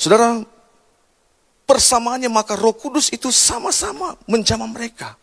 Saudara 0.00 0.40
persamaannya 1.68 2.32
maka 2.32 2.56
roh 2.56 2.72
kudus 2.72 3.12
itu 3.12 3.28
sama-sama 3.28 4.16
menjama 4.24 4.64
mereka. 4.64 5.20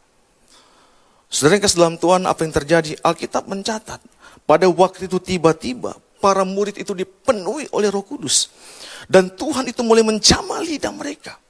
Saudara 1.25 1.57
yang 1.57 1.65
dalam 1.73 1.97
Tuhan 1.97 2.21
apa 2.29 2.45
yang 2.45 2.53
terjadi? 2.53 3.01
Alkitab 3.01 3.49
mencatat. 3.49 3.97
Pada 4.45 4.69
waktu 4.69 5.09
itu 5.09 5.17
tiba-tiba 5.17 5.97
para 6.21 6.45
murid 6.45 6.77
itu 6.77 6.93
dipenuhi 6.93 7.65
oleh 7.73 7.89
roh 7.89 8.05
kudus. 8.05 8.53
Dan 9.09 9.33
Tuhan 9.33 9.65
itu 9.65 9.81
mulai 9.81 10.05
menjama 10.05 10.61
lidah 10.61 10.93
mereka. 10.93 11.41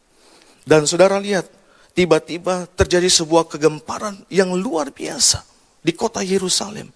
Dan 0.66 0.88
saudara 0.90 1.20
lihat, 1.20 1.46
tiba-tiba 1.94 2.66
terjadi 2.74 3.08
sebuah 3.12 3.52
kegemparan 3.52 4.26
yang 4.32 4.56
luar 4.56 4.90
biasa 4.90 5.44
di 5.84 5.94
kota 5.94 6.26
Yerusalem. 6.26 6.90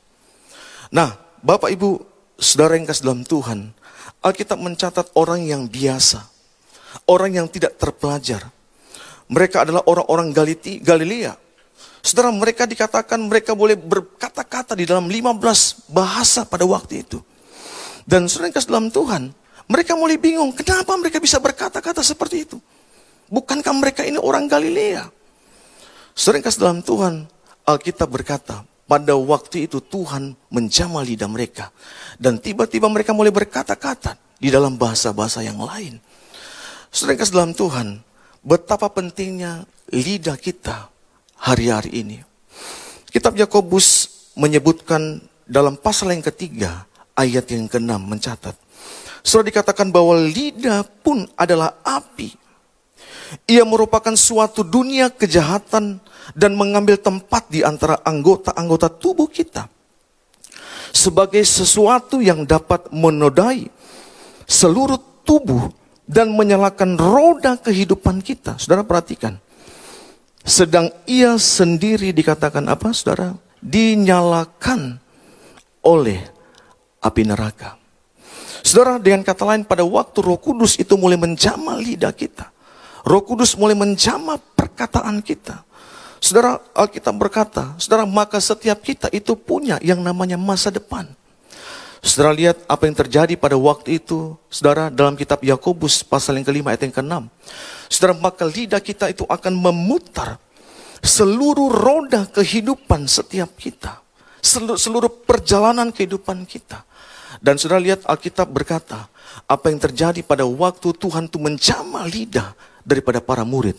Nah, 0.90 1.14
Bapak 1.46 1.70
Ibu, 1.70 2.02
saudara 2.42 2.74
yang 2.76 2.90
kasih 2.90 3.06
dalam 3.06 3.22
Tuhan, 3.22 3.72
Alkitab 4.20 4.58
mencatat 4.58 5.14
orang 5.16 5.46
yang 5.46 5.70
biasa, 5.70 6.26
orang 7.10 7.42
yang 7.42 7.48
tidak 7.50 7.76
terpelajar. 7.76 8.48
Mereka 9.30 9.68
adalah 9.68 9.86
orang-orang 9.86 10.34
Galilea. 10.82 11.34
Saudara, 12.00 12.32
mereka 12.32 12.66
dikatakan 12.66 13.20
mereka 13.22 13.54
boleh 13.54 13.76
berkata-kata 13.76 14.74
di 14.74 14.88
dalam 14.88 15.06
15 15.06 15.92
bahasa 15.92 16.48
pada 16.48 16.66
waktu 16.66 17.06
itu. 17.06 17.20
Dan 18.08 18.26
saudara 18.26 18.56
dalam 18.66 18.90
Tuhan, 18.90 19.30
mereka 19.70 19.94
mulai 19.94 20.18
bingung, 20.18 20.50
kenapa 20.56 20.98
mereka 20.98 21.22
bisa 21.22 21.38
berkata-kata 21.38 22.02
seperti 22.02 22.48
itu? 22.50 22.58
Bukankah 23.30 23.74
mereka 23.78 24.02
ini 24.02 24.18
orang 24.18 24.50
Galilea? 24.50 25.06
Saudara 26.18 26.50
dalam 26.50 26.82
Tuhan, 26.82 27.30
Alkitab 27.70 28.10
berkata, 28.10 28.66
pada 28.90 29.14
waktu 29.14 29.70
itu 29.70 29.78
Tuhan 29.78 30.34
menjamah 30.50 31.06
lidah 31.06 31.30
mereka. 31.30 31.70
Dan 32.18 32.42
tiba-tiba 32.42 32.90
mereka 32.90 33.14
mulai 33.14 33.30
berkata-kata 33.30 34.18
di 34.42 34.50
dalam 34.50 34.74
bahasa-bahasa 34.74 35.46
yang 35.46 35.62
lain. 35.62 36.02
Saudara 36.90 37.22
dalam 37.22 37.54
Tuhan, 37.54 38.02
betapa 38.42 38.90
pentingnya 38.90 39.70
lidah 39.94 40.34
kita 40.42 40.90
hari-hari 41.38 42.02
ini. 42.02 42.18
Kitab 43.14 43.38
Yakobus 43.38 44.10
menyebutkan 44.34 45.22
dalam 45.46 45.78
pasal 45.78 46.18
yang 46.18 46.26
ketiga, 46.26 46.90
ayat 47.14 47.46
yang 47.54 47.70
keenam 47.70 48.02
mencatat. 48.10 48.58
Sudah 49.22 49.46
dikatakan 49.46 49.94
bahwa 49.94 50.18
lidah 50.18 50.82
pun 51.06 51.30
adalah 51.38 51.78
api. 51.86 52.34
Ia 53.46 53.62
merupakan 53.70 54.18
suatu 54.18 54.66
dunia 54.66 55.14
kejahatan 55.14 56.02
dan 56.34 56.52
mengambil 56.58 56.98
tempat 56.98 57.46
di 57.54 57.62
antara 57.62 58.02
anggota-anggota 58.02 58.90
tubuh 58.90 59.30
kita. 59.30 59.70
Sebagai 60.90 61.46
sesuatu 61.46 62.18
yang 62.18 62.50
dapat 62.50 62.90
menodai 62.90 63.70
seluruh 64.50 64.98
tubuh 65.22 65.79
dan 66.10 66.34
menyalakan 66.34 66.98
roda 66.98 67.54
kehidupan 67.62 68.26
kita. 68.26 68.58
Saudara 68.58 68.82
perhatikan. 68.82 69.38
Sedang 70.42 70.90
ia 71.06 71.38
sendiri 71.38 72.10
dikatakan 72.10 72.66
apa 72.66 72.90
saudara? 72.90 73.38
Dinyalakan 73.62 74.98
oleh 75.86 76.26
api 77.06 77.22
neraka. 77.30 77.78
Saudara 78.66 78.98
dengan 78.98 79.22
kata 79.22 79.46
lain 79.46 79.64
pada 79.64 79.86
waktu 79.86 80.20
roh 80.26 80.42
kudus 80.42 80.82
itu 80.82 80.98
mulai 80.98 81.22
menjamah 81.22 81.78
lidah 81.78 82.12
kita. 82.12 82.50
Roh 83.06 83.22
kudus 83.22 83.54
mulai 83.54 83.78
menjamah 83.78 84.42
perkataan 84.58 85.22
kita. 85.22 85.64
Saudara 86.20 86.60
Alkitab 86.76 87.16
berkata, 87.16 87.80
saudara 87.80 88.04
maka 88.04 88.44
setiap 88.44 88.84
kita 88.84 89.08
itu 89.16 89.40
punya 89.40 89.80
yang 89.80 90.04
namanya 90.04 90.36
masa 90.36 90.68
depan. 90.68 91.08
Saudara 92.00 92.32
lihat 92.32 92.64
apa 92.64 92.88
yang 92.88 92.96
terjadi 92.96 93.36
pada 93.36 93.60
waktu 93.60 94.00
itu, 94.00 94.40
saudara 94.48 94.88
dalam 94.88 95.20
kitab 95.20 95.44
Yakobus 95.44 96.00
pasal 96.00 96.40
yang 96.40 96.48
kelima 96.48 96.72
ayat 96.72 96.88
yang 96.88 96.96
keenam. 96.96 97.24
Saudara 97.92 98.16
maka 98.16 98.48
lidah 98.48 98.80
kita 98.80 99.12
itu 99.12 99.28
akan 99.28 99.52
memutar 99.52 100.40
seluruh 101.04 101.68
roda 101.68 102.24
kehidupan 102.24 103.04
setiap 103.04 103.52
kita. 103.60 104.00
Seluruh, 104.40 105.12
perjalanan 105.28 105.92
kehidupan 105.92 106.48
kita. 106.48 106.88
Dan 107.44 107.60
saudara 107.60 107.84
lihat 107.84 108.08
Alkitab 108.08 108.48
berkata, 108.48 109.12
apa 109.44 109.68
yang 109.68 109.84
terjadi 109.84 110.24
pada 110.24 110.48
waktu 110.48 110.96
Tuhan 110.96 111.28
itu 111.28 111.36
menjamah 111.36 112.08
lidah 112.08 112.56
daripada 112.88 113.20
para 113.20 113.44
murid. 113.44 113.76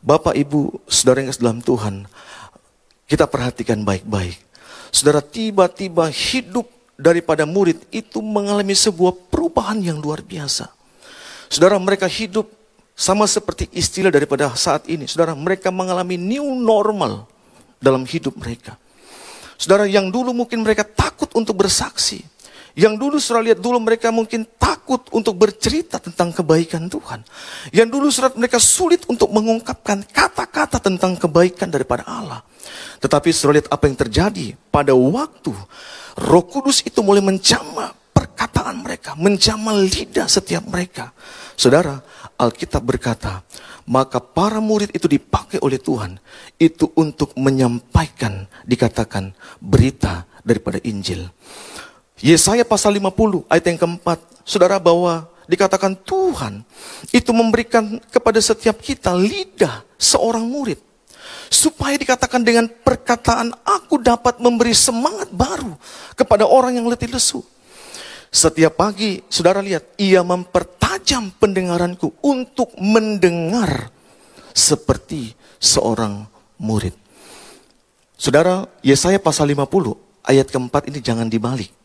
Bapak, 0.00 0.32
Ibu, 0.32 0.80
saudara 0.88 1.20
yang 1.20 1.30
dalam 1.36 1.60
Tuhan, 1.60 2.08
kita 3.04 3.28
perhatikan 3.28 3.84
baik-baik. 3.84 4.40
Saudara 4.88 5.20
tiba-tiba 5.20 6.08
hidup 6.08 6.79
daripada 7.00 7.48
murid 7.48 7.80
itu 7.88 8.20
mengalami 8.20 8.76
sebuah 8.76 9.32
perubahan 9.32 9.80
yang 9.80 9.98
luar 9.98 10.20
biasa. 10.20 10.68
Saudara 11.48 11.80
mereka 11.80 12.04
hidup 12.06 12.46
sama 12.92 13.24
seperti 13.24 13.72
istilah 13.72 14.12
daripada 14.12 14.52
saat 14.52 14.84
ini. 14.86 15.08
Saudara 15.08 15.32
mereka 15.32 15.72
mengalami 15.72 16.20
new 16.20 16.44
normal 16.60 17.24
dalam 17.80 18.04
hidup 18.04 18.36
mereka. 18.36 18.76
Saudara 19.56 19.88
yang 19.88 20.12
dulu 20.12 20.36
mungkin 20.36 20.60
mereka 20.60 20.84
takut 20.84 21.32
untuk 21.32 21.64
bersaksi. 21.64 22.20
Yang 22.78 22.94
dulu 22.98 23.16
saudara 23.18 23.52
lihat 23.52 23.60
dulu 23.62 23.78
mereka 23.82 24.14
mungkin 24.14 24.46
takut 24.58 25.06
untuk 25.10 25.38
bercerita 25.38 25.98
tentang 25.98 26.30
kebaikan 26.30 26.86
Tuhan. 26.86 27.22
Yang 27.74 27.88
dulu 27.90 28.06
surat 28.10 28.34
mereka 28.38 28.58
sulit 28.62 29.06
untuk 29.10 29.30
mengungkapkan 29.30 30.06
kata-kata 30.06 30.78
tentang 30.78 31.18
kebaikan 31.18 31.70
daripada 31.70 32.06
Allah. 32.06 32.40
Tetapi 33.02 33.28
saudara 33.34 33.62
lihat 33.62 33.68
apa 33.72 33.84
yang 33.90 33.98
terjadi 33.98 34.46
pada 34.70 34.94
waktu 34.94 35.52
Roh 36.20 36.44
Kudus 36.46 36.84
itu 36.84 37.00
mulai 37.00 37.24
menjamah 37.24 37.96
perkataan 38.10 38.82
mereka, 38.84 39.16
menjamah 39.16 39.74
lidah 39.78 40.28
setiap 40.28 40.66
mereka. 40.68 41.14
Saudara, 41.56 42.00
Alkitab 42.40 42.82
berkata, 42.84 43.44
maka 43.90 44.20
para 44.22 44.62
murid 44.62 44.94
itu 44.94 45.10
dipakai 45.10 45.58
oleh 45.60 45.80
Tuhan 45.80 46.20
itu 46.60 46.88
untuk 46.94 47.34
menyampaikan 47.34 48.46
dikatakan 48.62 49.34
berita 49.58 50.28
daripada 50.46 50.78
Injil. 50.86 51.26
Yesaya 52.20 52.68
pasal 52.68 52.92
50 53.00 53.48
ayat 53.48 53.64
yang 53.64 53.80
keempat, 53.80 54.20
saudara 54.44 54.76
bahwa 54.76 55.24
dikatakan 55.48 55.96
Tuhan 55.96 56.62
itu 57.10 57.32
memberikan 57.32 57.96
kepada 58.12 58.38
setiap 58.38 58.76
kita 58.78 59.16
lidah 59.16 59.82
seorang 59.96 60.44
murid 60.44 60.78
supaya 61.50 61.98
dikatakan 61.98 62.44
dengan 62.44 62.70
perkataan 62.70 63.50
aku 63.66 63.98
dapat 63.98 64.38
memberi 64.38 64.76
semangat 64.76 65.32
baru 65.34 65.74
kepada 66.14 66.46
orang 66.46 66.78
yang 66.78 66.86
letih 66.86 67.10
lesu. 67.10 67.42
Setiap 68.30 68.78
pagi, 68.78 69.26
saudara 69.26 69.58
lihat, 69.58 69.98
ia 69.98 70.22
mempertajam 70.22 71.34
pendengaranku 71.34 72.14
untuk 72.22 72.70
mendengar 72.78 73.90
seperti 74.54 75.34
seorang 75.58 76.30
murid. 76.54 76.94
Saudara, 78.14 78.70
Yesaya 78.86 79.18
pasal 79.18 79.50
50 79.50 79.98
ayat 80.22 80.46
keempat 80.46 80.86
ini 80.86 81.02
jangan 81.02 81.26
dibalik. 81.26 81.79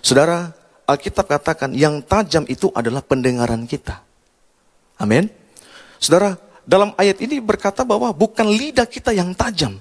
Saudara, 0.00 0.50
Alkitab 0.88 1.28
katakan 1.30 1.70
yang 1.76 2.02
tajam 2.02 2.42
itu 2.50 2.72
adalah 2.74 3.04
pendengaran 3.04 3.68
kita. 3.68 4.02
Amin. 4.98 5.30
Saudara, 6.02 6.34
dalam 6.66 6.96
ayat 6.98 7.20
ini 7.22 7.38
berkata 7.38 7.86
bahwa 7.86 8.10
bukan 8.10 8.48
lidah 8.48 8.88
kita 8.88 9.14
yang 9.14 9.32
tajam. 9.36 9.78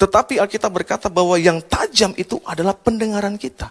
Tetapi 0.00 0.40
Alkitab 0.40 0.72
berkata 0.72 1.12
bahwa 1.12 1.36
yang 1.36 1.60
tajam 1.60 2.16
itu 2.16 2.40
adalah 2.48 2.72
pendengaran 2.72 3.36
kita. 3.36 3.68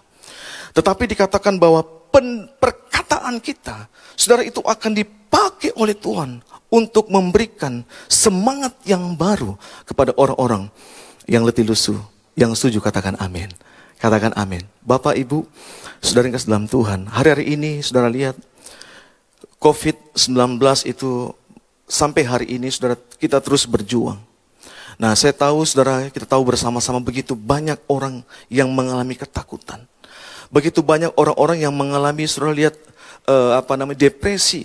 Tetapi 0.70 1.10
dikatakan 1.10 1.58
bahwa 1.58 1.82
pen, 2.14 2.46
perkataan 2.62 3.42
kita, 3.42 3.90
saudara 4.14 4.46
itu 4.46 4.62
akan 4.62 4.94
dipakai 4.94 5.74
oleh 5.74 5.98
Tuhan 5.98 6.38
untuk 6.70 7.10
memberikan 7.10 7.82
semangat 8.06 8.78
yang 8.86 9.18
baru 9.18 9.58
kepada 9.82 10.14
orang-orang 10.14 10.70
yang 11.26 11.42
letih 11.42 11.66
lusuh. 11.66 11.98
Yang 12.38 12.62
setuju 12.62 12.78
katakan 12.86 13.18
amin. 13.18 13.50
Katakan 14.00 14.32
amin. 14.32 14.64
Bapak, 14.80 15.12
Ibu, 15.12 15.44
saudara 16.00 16.32
yang 16.32 16.40
dalam 16.40 16.64
Tuhan, 16.64 17.04
hari-hari 17.12 17.52
ini 17.52 17.84
saudara 17.84 18.08
lihat 18.08 18.32
COVID-19 19.60 20.56
itu 20.88 21.36
sampai 21.84 22.24
hari 22.24 22.46
ini 22.56 22.72
saudara 22.72 22.96
kita 23.20 23.44
terus 23.44 23.68
berjuang. 23.68 24.16
Nah 24.96 25.12
saya 25.12 25.36
tahu 25.36 25.68
saudara 25.68 26.08
kita 26.08 26.24
tahu 26.24 26.48
bersama-sama 26.48 26.96
begitu 26.96 27.36
banyak 27.36 27.76
orang 27.92 28.24
yang 28.48 28.72
mengalami 28.72 29.20
ketakutan. 29.20 29.84
Begitu 30.48 30.80
banyak 30.80 31.12
orang-orang 31.20 31.60
yang 31.60 31.76
mengalami 31.76 32.24
saudara 32.24 32.56
lihat 32.56 32.74
uh, 33.28 33.60
apa 33.60 33.76
namanya 33.76 34.08
depresi. 34.08 34.64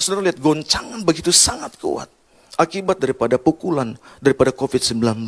Saudara 0.00 0.32
lihat 0.32 0.40
goncangan 0.40 1.04
begitu 1.04 1.28
sangat 1.36 1.76
kuat 1.76 2.08
akibat 2.56 2.96
daripada 3.02 3.36
pukulan 3.36 3.98
daripada 4.22 4.54
COVID-19. 4.54 5.26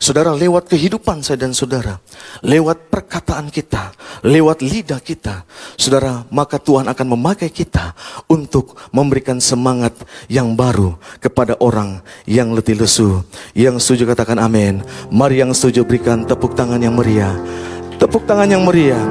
Saudara, 0.00 0.32
lewat 0.32 0.72
kehidupan 0.72 1.20
saya 1.20 1.44
dan 1.44 1.52
saudara, 1.52 2.00
lewat 2.40 2.88
perkataan 2.88 3.52
kita, 3.52 3.92
lewat 4.24 4.64
lidah 4.64 4.96
kita, 4.96 5.44
saudara, 5.76 6.24
maka 6.32 6.56
Tuhan 6.56 6.88
akan 6.88 7.06
memakai 7.20 7.52
kita 7.52 7.92
untuk 8.24 8.80
memberikan 8.96 9.36
semangat 9.44 9.92
yang 10.24 10.56
baru 10.56 10.96
kepada 11.20 11.52
orang 11.60 12.00
yang 12.24 12.56
letih 12.56 12.80
lesu. 12.80 13.20
Yang 13.52 13.84
setuju 13.84 14.16
katakan 14.16 14.40
amin. 14.40 14.80
Mari 15.12 15.44
yang 15.44 15.52
setuju 15.52 15.84
berikan 15.84 16.24
tepuk 16.24 16.56
tangan 16.56 16.80
yang 16.80 16.96
meriah. 16.96 17.36
Tepuk 18.00 18.24
tangan 18.24 18.48
yang 18.48 18.64
meriah. 18.64 19.04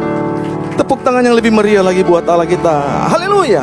Tepuk 0.74 1.06
tangan 1.06 1.22
yang 1.22 1.38
lebih 1.38 1.54
meriah 1.54 1.86
lagi 1.86 2.02
buat 2.02 2.26
Allah 2.26 2.50
kita. 2.50 3.14
Haleluya. 3.14 3.62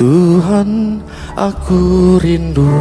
Tuhan, 0.00 0.96
aku 1.36 2.16
rindu 2.24 2.72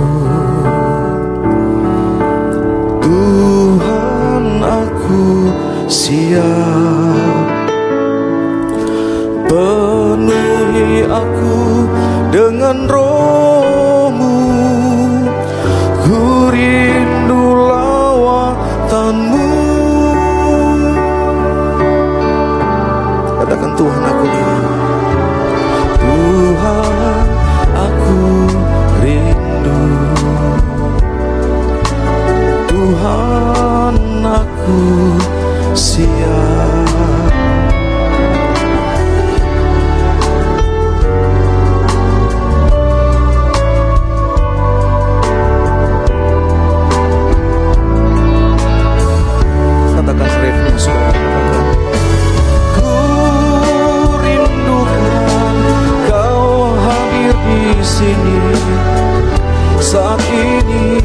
aku 5.12 5.52
siap. 5.92 7.48
Penuhi 9.52 11.04
aku 11.04 11.84
dengan 12.32 12.88
rohmu 12.88 14.40
Ku 16.00 16.48
siap 35.76 37.32
Katakan 49.96 50.76
saudara 50.76 51.62
Ku 52.76 52.94
rindukan 54.20 55.56
kau 56.10 56.76
hadir 56.76 57.36
di 57.48 57.64
sini. 57.80 58.40
Saat 59.80 60.20
ini 60.32 61.00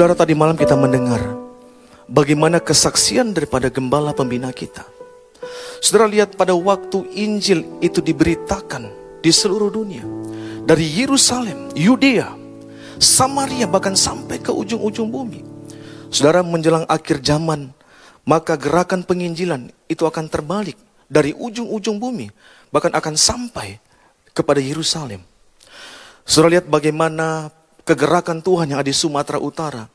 Saudara 0.00 0.16
tadi 0.16 0.32
malam 0.32 0.56
kita 0.56 0.80
mendengar 0.80 1.20
Bagaimana 2.08 2.56
kesaksian 2.56 3.36
daripada 3.36 3.68
gembala 3.68 4.16
pembina 4.16 4.48
kita 4.48 4.80
Saudara 5.84 6.08
lihat 6.08 6.40
pada 6.40 6.56
waktu 6.56 7.04
Injil 7.20 7.68
itu 7.84 8.00
diberitakan 8.00 8.88
di 9.20 9.28
seluruh 9.28 9.68
dunia. 9.68 10.00
Dari 10.64 11.04
Yerusalem, 11.04 11.76
Yudea, 11.76 12.32
Samaria 12.96 13.68
bahkan 13.68 13.92
sampai 13.92 14.40
ke 14.40 14.48
ujung-ujung 14.48 15.12
bumi. 15.12 15.44
Saudara 16.08 16.40
menjelang 16.40 16.88
akhir 16.88 17.20
zaman, 17.20 17.68
maka 18.24 18.56
gerakan 18.56 19.04
penginjilan 19.04 19.68
itu 19.84 20.08
akan 20.08 20.32
terbalik 20.32 20.80
dari 21.12 21.36
ujung-ujung 21.36 22.00
bumi, 22.00 22.32
bahkan 22.72 22.96
akan 22.96 23.20
sampai 23.20 23.76
kepada 24.32 24.64
Yerusalem. 24.64 25.20
Saudara 26.24 26.56
lihat 26.56 26.72
bagaimana 26.72 27.52
kegerakan 27.84 28.40
Tuhan 28.44 28.70
yang 28.70 28.80
ada 28.80 28.90
di 28.90 28.96
Sumatera 28.96 29.38
Utara. 29.40 29.88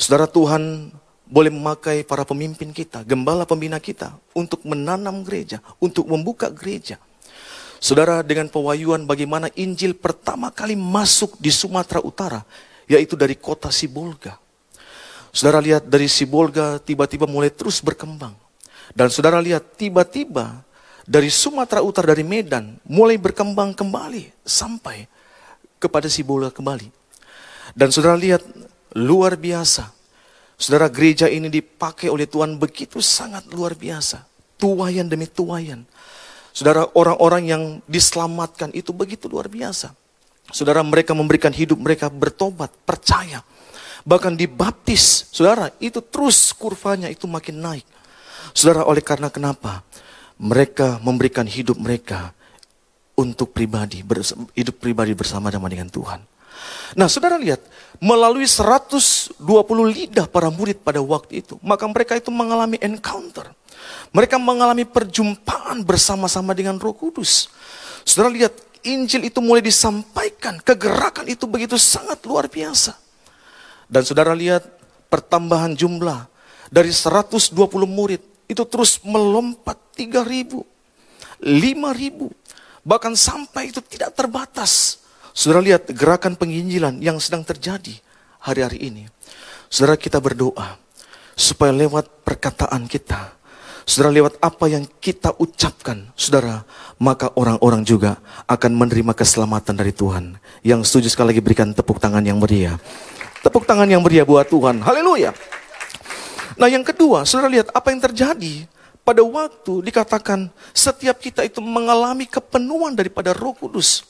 Saudara 0.00 0.24
Tuhan 0.24 0.92
boleh 1.30 1.52
memakai 1.54 2.02
para 2.02 2.26
pemimpin 2.26 2.74
kita, 2.74 3.06
gembala 3.06 3.46
pembina 3.46 3.78
kita 3.78 4.18
untuk 4.34 4.64
menanam 4.66 5.22
gereja, 5.22 5.62
untuk 5.78 6.10
membuka 6.10 6.50
gereja. 6.50 6.98
Saudara 7.80 8.20
dengan 8.20 8.50
pewayuan 8.50 9.08
bagaimana 9.08 9.48
Injil 9.56 9.96
pertama 9.96 10.52
kali 10.52 10.76
masuk 10.76 11.38
di 11.40 11.48
Sumatera 11.48 12.02
Utara, 12.04 12.44
yaitu 12.84 13.16
dari 13.16 13.38
kota 13.38 13.72
Sibolga. 13.72 14.36
Saudara 15.30 15.62
lihat 15.62 15.86
dari 15.86 16.10
Sibolga 16.10 16.82
tiba-tiba 16.82 17.24
mulai 17.24 17.48
terus 17.48 17.78
berkembang. 17.80 18.34
Dan 18.90 19.06
saudara 19.08 19.38
lihat 19.38 19.78
tiba-tiba 19.78 20.66
dari 21.06 21.30
Sumatera 21.30 21.80
Utara, 21.80 22.12
dari 22.12 22.26
Medan, 22.26 22.76
mulai 22.82 23.16
berkembang 23.16 23.72
kembali 23.72 24.34
sampai 24.42 25.06
kepada 25.78 26.10
Sibolga 26.10 26.50
kembali. 26.52 26.99
Dan 27.74 27.94
saudara 27.94 28.18
lihat 28.18 28.42
luar 28.94 29.38
biasa 29.38 30.00
Saudara 30.60 30.92
gereja 30.92 31.24
ini 31.24 31.48
dipakai 31.48 32.12
oleh 32.12 32.28
Tuhan 32.28 32.60
begitu 32.60 33.00
sangat 33.00 33.48
luar 33.48 33.72
biasa. 33.72 34.28
Tuayan 34.60 35.08
demi 35.08 35.24
tuayan. 35.24 35.88
Saudara 36.52 36.84
orang-orang 36.92 37.42
yang 37.48 37.62
diselamatkan 37.88 38.68
itu 38.76 38.92
begitu 38.92 39.24
luar 39.24 39.48
biasa. 39.48 39.96
Saudara 40.52 40.84
mereka 40.84 41.16
memberikan 41.16 41.48
hidup 41.48 41.80
mereka 41.80 42.12
bertobat, 42.12 42.68
percaya. 42.84 43.40
Bahkan 44.04 44.36
dibaptis. 44.36 45.32
Saudara 45.32 45.72
itu 45.80 46.04
terus 46.04 46.52
kurvanya 46.52 47.08
itu 47.08 47.24
makin 47.24 47.56
naik. 47.56 47.86
Saudara 48.52 48.84
oleh 48.84 49.00
karena 49.00 49.32
kenapa? 49.32 49.80
Mereka 50.36 51.00
memberikan 51.00 51.48
hidup 51.48 51.80
mereka 51.80 52.36
untuk 53.16 53.56
pribadi, 53.56 54.04
hidup 54.52 54.76
pribadi 54.76 55.16
bersama 55.16 55.48
dengan 55.48 55.88
Tuhan. 55.88 56.20
Nah 56.98 57.06
saudara 57.06 57.38
lihat, 57.38 57.62
melalui 58.00 58.48
120 58.48 59.36
lidah 59.92 60.26
para 60.26 60.48
murid 60.48 60.80
pada 60.80 60.98
waktu 60.98 61.44
itu, 61.44 61.60
maka 61.60 61.84
mereka 61.86 62.16
itu 62.16 62.32
mengalami 62.32 62.80
encounter. 62.80 63.52
Mereka 64.10 64.40
mengalami 64.40 64.82
perjumpaan 64.88 65.86
bersama-sama 65.86 66.56
dengan 66.56 66.80
roh 66.80 66.96
kudus. 66.96 67.48
Saudara 68.02 68.32
lihat, 68.32 68.54
Injil 68.80 69.28
itu 69.28 69.44
mulai 69.44 69.60
disampaikan, 69.60 70.56
kegerakan 70.64 71.28
itu 71.28 71.44
begitu 71.44 71.76
sangat 71.76 72.24
luar 72.24 72.48
biasa. 72.48 72.96
Dan 73.86 74.02
saudara 74.08 74.32
lihat, 74.32 74.64
pertambahan 75.12 75.76
jumlah 75.76 76.30
dari 76.72 76.88
120 76.88 77.52
murid 77.84 78.22
itu 78.48 78.62
terus 78.64 79.02
melompat 79.04 79.76
3000, 79.98 80.64
5000, 81.44 82.30
bahkan 82.86 83.12
sampai 83.12 83.68
itu 83.68 83.82
tidak 83.84 84.16
terbatas. 84.16 85.02
Saudara 85.30 85.62
lihat 85.62 85.86
gerakan 85.94 86.34
penginjilan 86.34 86.98
yang 86.98 87.16
sedang 87.22 87.46
terjadi 87.46 87.94
hari-hari 88.42 88.82
ini. 88.90 89.04
Saudara 89.70 89.94
kita 89.94 90.18
berdoa 90.18 90.80
supaya 91.38 91.70
lewat 91.70 92.26
perkataan 92.26 92.90
kita, 92.90 93.38
saudara 93.86 94.10
lewat 94.10 94.42
apa 94.42 94.66
yang 94.66 94.84
kita 94.98 95.30
ucapkan, 95.38 96.10
saudara, 96.18 96.66
maka 96.98 97.30
orang-orang 97.38 97.86
juga 97.86 98.18
akan 98.50 98.74
menerima 98.74 99.14
keselamatan 99.14 99.78
dari 99.78 99.94
Tuhan. 99.94 100.34
Yang 100.66 100.90
setuju 100.90 101.08
sekali 101.14 101.32
lagi 101.32 101.42
berikan 101.42 101.70
tepuk 101.70 102.02
tangan 102.02 102.26
yang 102.26 102.42
meriah. 102.42 102.76
Tepuk 103.40 103.64
tangan 103.64 103.86
yang 103.86 104.02
meriah 104.02 104.26
buat 104.26 104.50
Tuhan. 104.50 104.82
Haleluya. 104.82 105.32
Nah 106.58 106.68
yang 106.68 106.84
kedua, 106.84 107.22
saudara 107.24 107.48
lihat 107.48 107.70
apa 107.72 107.88
yang 107.94 108.02
terjadi 108.02 108.68
pada 109.00 109.22
waktu 109.24 109.80
dikatakan 109.86 110.52
setiap 110.76 111.16
kita 111.22 111.46
itu 111.46 111.62
mengalami 111.62 112.28
kepenuhan 112.28 112.92
daripada 112.92 113.32
roh 113.32 113.54
kudus. 113.56 114.09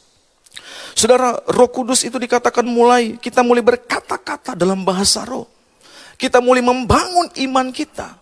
Saudara, 0.98 1.38
Roh 1.48 1.70
Kudus 1.70 2.02
itu 2.02 2.18
dikatakan 2.18 2.66
mulai 2.66 3.16
kita 3.16 3.40
mulai 3.46 3.62
berkata-kata 3.62 4.58
dalam 4.58 4.82
bahasa 4.82 5.22
roh. 5.24 5.46
Kita 6.20 6.42
mulai 6.42 6.60
membangun 6.60 7.32
iman 7.48 7.72
kita. 7.72 8.20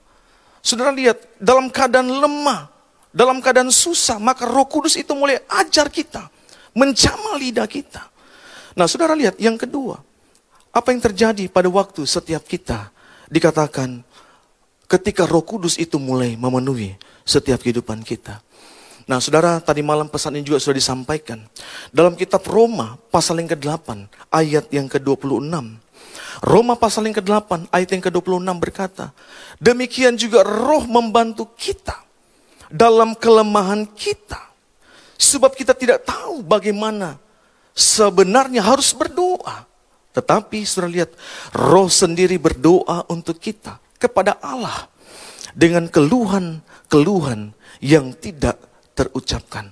Saudara 0.63 0.95
lihat, 0.95 1.19
dalam 1.41 1.67
keadaan 1.73 2.07
lemah, 2.07 2.71
dalam 3.11 3.43
keadaan 3.43 3.73
susah, 3.73 4.21
maka 4.23 4.47
Roh 4.47 4.69
Kudus 4.69 4.95
itu 4.95 5.11
mulai 5.17 5.43
ajar 5.51 5.91
kita, 5.91 6.31
menjamah 6.77 7.35
lidah 7.41 7.67
kita. 7.67 8.07
Nah, 8.79 8.87
Saudara 8.87 9.19
lihat 9.19 9.41
yang 9.43 9.59
kedua, 9.59 9.99
apa 10.71 10.95
yang 10.95 11.03
terjadi 11.03 11.51
pada 11.51 11.67
waktu 11.67 12.07
setiap 12.07 12.47
kita 12.47 12.93
dikatakan 13.27 14.07
ketika 14.87 15.27
Roh 15.27 15.43
Kudus 15.43 15.75
itu 15.81 15.99
mulai 15.99 16.39
memenuhi 16.39 16.95
setiap 17.27 17.61
kehidupan 17.65 18.07
kita. 18.07 18.39
Nah 19.09 19.25
saudara, 19.25 19.57
tadi 19.57 19.81
malam 19.81 20.05
pesan 20.05 20.37
ini 20.37 20.45
juga 20.45 20.61
sudah 20.61 20.77
disampaikan. 20.77 21.41
Dalam 21.89 22.13
kitab 22.13 22.45
Roma 22.45 23.01
pasal 23.09 23.41
yang 23.41 23.49
ke-8 23.57 24.05
ayat 24.29 24.69
yang 24.69 24.85
ke-26. 24.85 25.49
Roma 26.45 26.77
pasal 26.77 27.09
yang 27.09 27.17
ke-8 27.17 27.73
ayat 27.73 27.89
yang 27.89 28.05
ke-26 28.05 28.53
berkata, 28.61 29.17
Demikian 29.57 30.13
juga 30.21 30.45
roh 30.45 30.85
membantu 30.85 31.49
kita 31.57 32.05
dalam 32.69 33.17
kelemahan 33.17 33.89
kita. 33.97 34.53
Sebab 35.17 35.57
kita 35.57 35.73
tidak 35.73 36.05
tahu 36.05 36.45
bagaimana 36.45 37.17
sebenarnya 37.73 38.61
harus 38.61 38.93
berdoa. 38.93 39.65
Tetapi 40.13 40.69
sudah 40.69 40.87
lihat, 40.87 41.17
roh 41.57 41.89
sendiri 41.89 42.37
berdoa 42.37 43.09
untuk 43.09 43.41
kita 43.41 43.81
kepada 43.97 44.37
Allah 44.45 44.85
dengan 45.57 45.89
keluhan-keluhan 45.89 47.57
yang 47.81 48.13
tidak 48.13 48.68
terucapkan. 48.99 49.71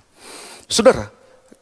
Saudara, 0.71 1.11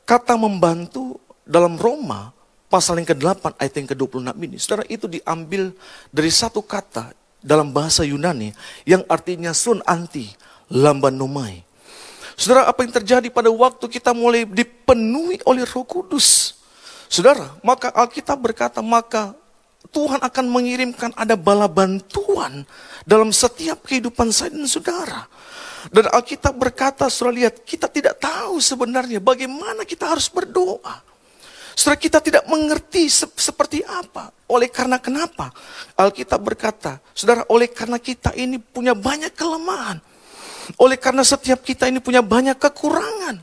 kata 0.05 0.37
membantu 0.37 1.17
dalam 1.49 1.81
Roma 1.81 2.37
pasal 2.69 3.01
yang 3.01 3.09
ke-8 3.09 3.57
ayat 3.57 3.75
yang 3.81 3.89
ke-26 3.97 4.37
ini, 4.37 4.57
saudara 4.61 4.85
itu 4.93 5.09
diambil 5.09 5.73
dari 6.13 6.29
satu 6.29 6.61
kata 6.61 7.17
dalam 7.41 7.73
bahasa 7.73 8.05
Yunani 8.05 8.53
yang 8.85 9.01
artinya 9.09 9.57
sun 9.57 9.81
anti, 9.89 10.29
lamban 10.69 11.17
nomai. 11.17 11.65
Saudara, 12.37 12.67
apa 12.69 12.83
yang 12.85 12.93
terjadi 12.93 13.29
pada 13.31 13.49
waktu 13.49 13.87
kita 13.89 14.11
mulai 14.13 14.45
dipenuhi 14.45 15.41
oleh 15.47 15.65
roh 15.65 15.87
kudus? 15.87 16.59
Saudara, 17.07 17.55
maka 17.63 17.95
Alkitab 17.95 18.43
berkata, 18.43 18.83
maka 18.83 19.39
Tuhan 19.95 20.19
akan 20.19 20.45
mengirimkan 20.51 21.15
ada 21.15 21.39
bala 21.39 21.71
bantuan 21.71 22.67
dalam 23.07 23.31
setiap 23.31 23.87
kehidupan 23.87 24.35
saya 24.35 24.51
dan 24.51 24.67
saudara. 24.67 25.31
Dan 25.93 26.09
Alkitab 26.09 26.55
berkata, 26.57 27.09
saudara 27.13 27.45
lihat, 27.45 27.55
kita 27.65 27.91
tidak 27.91 28.21
tahu 28.21 28.61
sebenarnya 28.63 29.21
bagaimana 29.21 29.85
kita 29.85 30.09
harus 30.13 30.31
berdoa. 30.33 31.03
Saudara 31.75 31.99
kita 31.99 32.23
tidak 32.23 32.47
mengerti 32.47 33.11
se 33.11 33.27
seperti 33.35 33.83
apa. 33.83 34.31
Oleh 34.47 34.71
karena 34.71 35.03
kenapa? 35.03 35.51
Alkitab 35.99 36.39
berkata, 36.39 37.03
saudara 37.11 37.43
oleh 37.51 37.67
karena 37.67 37.99
kita 37.99 38.31
ini 38.39 38.63
punya 38.63 38.95
banyak 38.95 39.35
kelemahan. 39.35 39.99
Oleh 40.81 40.97
karena 40.97 41.27
setiap 41.27 41.61
kita 41.61 41.91
ini 41.91 41.99
punya 41.99 42.23
banyak 42.23 42.57
kekurangan. 42.57 43.43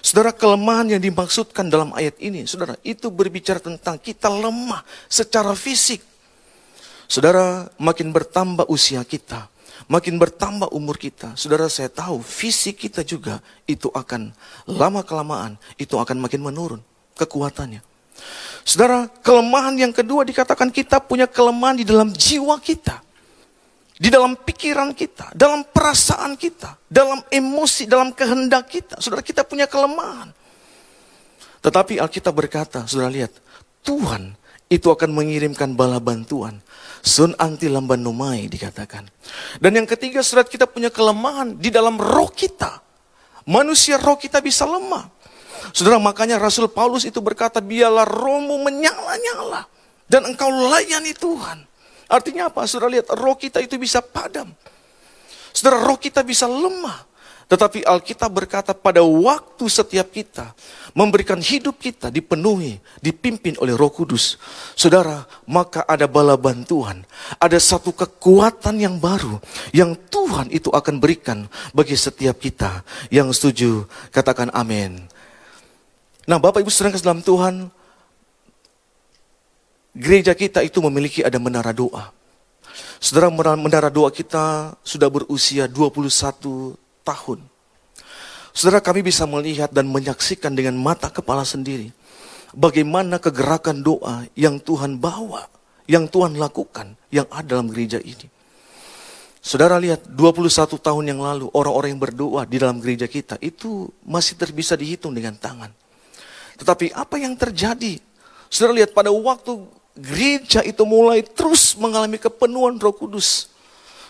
Saudara 0.00 0.32
kelemahan 0.32 0.96
yang 0.96 1.02
dimaksudkan 1.04 1.68
dalam 1.68 1.92
ayat 1.92 2.16
ini, 2.24 2.48
saudara 2.48 2.72
itu 2.80 3.12
berbicara 3.12 3.60
tentang 3.60 4.00
kita 4.00 4.32
lemah 4.32 4.80
secara 5.06 5.52
fisik. 5.52 6.00
Saudara 7.04 7.68
makin 7.76 8.08
bertambah 8.08 8.64
usia 8.72 9.04
kita, 9.04 9.50
makin 9.90 10.22
bertambah 10.22 10.70
umur 10.70 10.94
kita, 10.94 11.34
saudara 11.34 11.66
saya 11.66 11.90
tahu 11.90 12.22
fisik 12.22 12.86
kita 12.86 13.02
juga 13.02 13.42
itu 13.66 13.90
akan 13.90 14.30
lama 14.70 15.02
kelamaan 15.02 15.58
itu 15.82 15.98
akan 15.98 16.22
makin 16.22 16.46
menurun 16.46 16.80
kekuatannya. 17.18 17.82
Saudara, 18.62 19.10
kelemahan 19.24 19.74
yang 19.74 19.90
kedua 19.90 20.22
dikatakan 20.22 20.70
kita 20.70 21.02
punya 21.02 21.26
kelemahan 21.26 21.82
di 21.82 21.84
dalam 21.88 22.14
jiwa 22.14 22.54
kita. 22.62 23.02
Di 24.00 24.08
dalam 24.08 24.32
pikiran 24.32 24.96
kita, 24.96 25.36
dalam 25.36 25.60
perasaan 25.60 26.32
kita, 26.32 26.72
dalam 26.88 27.20
emosi, 27.28 27.84
dalam 27.84 28.16
kehendak 28.16 28.72
kita. 28.72 28.96
Saudara, 28.96 29.20
kita 29.20 29.44
punya 29.44 29.68
kelemahan. 29.68 30.32
Tetapi 31.60 32.00
Alkitab 32.00 32.32
berkata, 32.32 32.88
saudara 32.88 33.12
lihat, 33.12 33.32
Tuhan 33.84 34.32
itu 34.72 34.88
akan 34.88 35.10
mengirimkan 35.12 35.76
bala 35.76 36.00
bantuan 36.00 36.64
Sun 37.00 37.32
anti 37.40 37.66
lamban 37.66 38.00
numai 38.04 38.44
dikatakan. 38.46 39.08
Dan 39.56 39.72
yang 39.76 39.88
ketiga 39.88 40.20
surat 40.20 40.46
kita 40.46 40.68
punya 40.68 40.92
kelemahan 40.92 41.56
di 41.56 41.72
dalam 41.72 41.96
roh 41.96 42.28
kita. 42.28 42.80
Manusia 43.48 43.96
roh 43.96 44.20
kita 44.20 44.44
bisa 44.44 44.68
lemah. 44.68 45.08
Saudara 45.72 46.00
makanya 46.00 46.36
Rasul 46.40 46.68
Paulus 46.68 47.08
itu 47.08 47.20
berkata 47.24 47.60
biarlah 47.64 48.04
rohmu 48.04 48.60
menyala-nyala. 48.60 49.64
Dan 50.04 50.28
engkau 50.28 50.50
layani 50.50 51.16
Tuhan. 51.16 51.64
Artinya 52.10 52.50
apa? 52.50 52.66
Saudara 52.66 52.90
lihat 52.92 53.08
roh 53.16 53.36
kita 53.38 53.62
itu 53.62 53.80
bisa 53.80 54.02
padam. 54.04 54.50
Saudara 55.54 55.80
roh 55.80 55.96
kita 55.96 56.20
bisa 56.26 56.44
lemah. 56.50 57.09
Tetapi 57.50 57.82
Alkitab 57.82 58.30
berkata 58.30 58.70
pada 58.70 59.02
waktu 59.02 59.66
setiap 59.66 60.14
kita 60.14 60.54
memberikan 60.94 61.42
hidup 61.42 61.82
kita 61.82 62.06
dipenuhi, 62.06 62.78
dipimpin 63.02 63.58
oleh 63.58 63.74
Roh 63.74 63.90
Kudus. 63.90 64.38
Saudara, 64.78 65.26
maka 65.50 65.82
ada 65.82 66.06
bala 66.06 66.38
bantuan, 66.38 67.02
ada 67.42 67.58
satu 67.58 67.90
kekuatan 67.90 68.78
yang 68.78 69.02
baru 69.02 69.42
yang 69.74 69.98
Tuhan 69.98 70.54
itu 70.54 70.70
akan 70.70 71.02
berikan 71.02 71.50
bagi 71.74 71.98
setiap 71.98 72.38
kita 72.38 72.86
yang 73.10 73.34
setuju. 73.34 73.82
Katakan 74.14 74.54
amin. 74.54 75.02
Nah, 76.30 76.38
Bapak 76.38 76.62
Ibu 76.62 76.70
sedang 76.70 76.94
dalam 77.02 77.18
Tuhan, 77.18 77.66
gereja 79.90 80.38
kita 80.38 80.62
itu 80.62 80.78
memiliki 80.78 81.26
ada 81.26 81.42
menara 81.42 81.74
doa. 81.74 82.14
Saudara, 83.02 83.26
menara 83.58 83.90
doa 83.90 84.14
kita 84.14 84.78
sudah 84.86 85.10
berusia 85.10 85.66
21 85.66 86.78
tahun. 87.02 87.42
Saudara 88.50 88.82
kami 88.82 89.06
bisa 89.06 89.24
melihat 89.24 89.70
dan 89.70 89.86
menyaksikan 89.86 90.52
dengan 90.52 90.74
mata 90.76 91.08
kepala 91.08 91.46
sendiri. 91.46 91.94
Bagaimana 92.50 93.22
kegerakan 93.22 93.80
doa 93.80 94.26
yang 94.34 94.58
Tuhan 94.58 94.98
bawa, 94.98 95.46
yang 95.86 96.10
Tuhan 96.10 96.34
lakukan, 96.34 96.98
yang 97.14 97.30
ada 97.30 97.58
dalam 97.58 97.70
gereja 97.70 98.02
ini. 98.02 98.26
Saudara 99.40 99.80
lihat 99.80 100.04
21 100.04 100.76
tahun 100.76 101.04
yang 101.16 101.20
lalu 101.24 101.48
orang-orang 101.56 101.96
yang 101.96 102.02
berdoa 102.02 102.44
di 102.44 102.60
dalam 102.60 102.76
gereja 102.76 103.08
kita 103.08 103.40
itu 103.40 103.88
masih 104.04 104.36
terbisa 104.36 104.76
dihitung 104.76 105.16
dengan 105.16 105.32
tangan. 105.32 105.72
Tetapi 106.60 106.92
apa 106.92 107.16
yang 107.16 107.32
terjadi? 107.40 107.96
Saudara 108.52 108.76
lihat 108.76 108.92
pada 108.92 109.08
waktu 109.08 109.64
gereja 109.96 110.60
itu 110.60 110.84
mulai 110.84 111.24
terus 111.24 111.72
mengalami 111.80 112.20
kepenuhan 112.20 112.76
roh 112.76 112.92
kudus. 112.92 113.48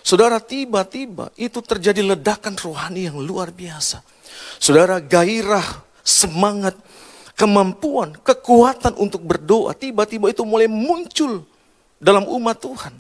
Saudara 0.01 0.41
tiba-tiba 0.41 1.29
itu 1.37 1.61
terjadi 1.61 2.01
ledakan 2.03 2.57
rohani 2.57 3.09
yang 3.13 3.21
luar 3.21 3.53
biasa. 3.53 4.01
Saudara 4.57 4.99
gairah, 4.99 5.85
semangat, 6.01 6.77
kemampuan, 7.37 8.17
kekuatan 8.21 8.97
untuk 8.97 9.25
berdoa 9.25 9.77
tiba-tiba 9.77 10.33
itu 10.33 10.43
mulai 10.45 10.69
muncul 10.69 11.45
dalam 12.01 12.25
umat 12.27 12.57
Tuhan. 12.59 12.95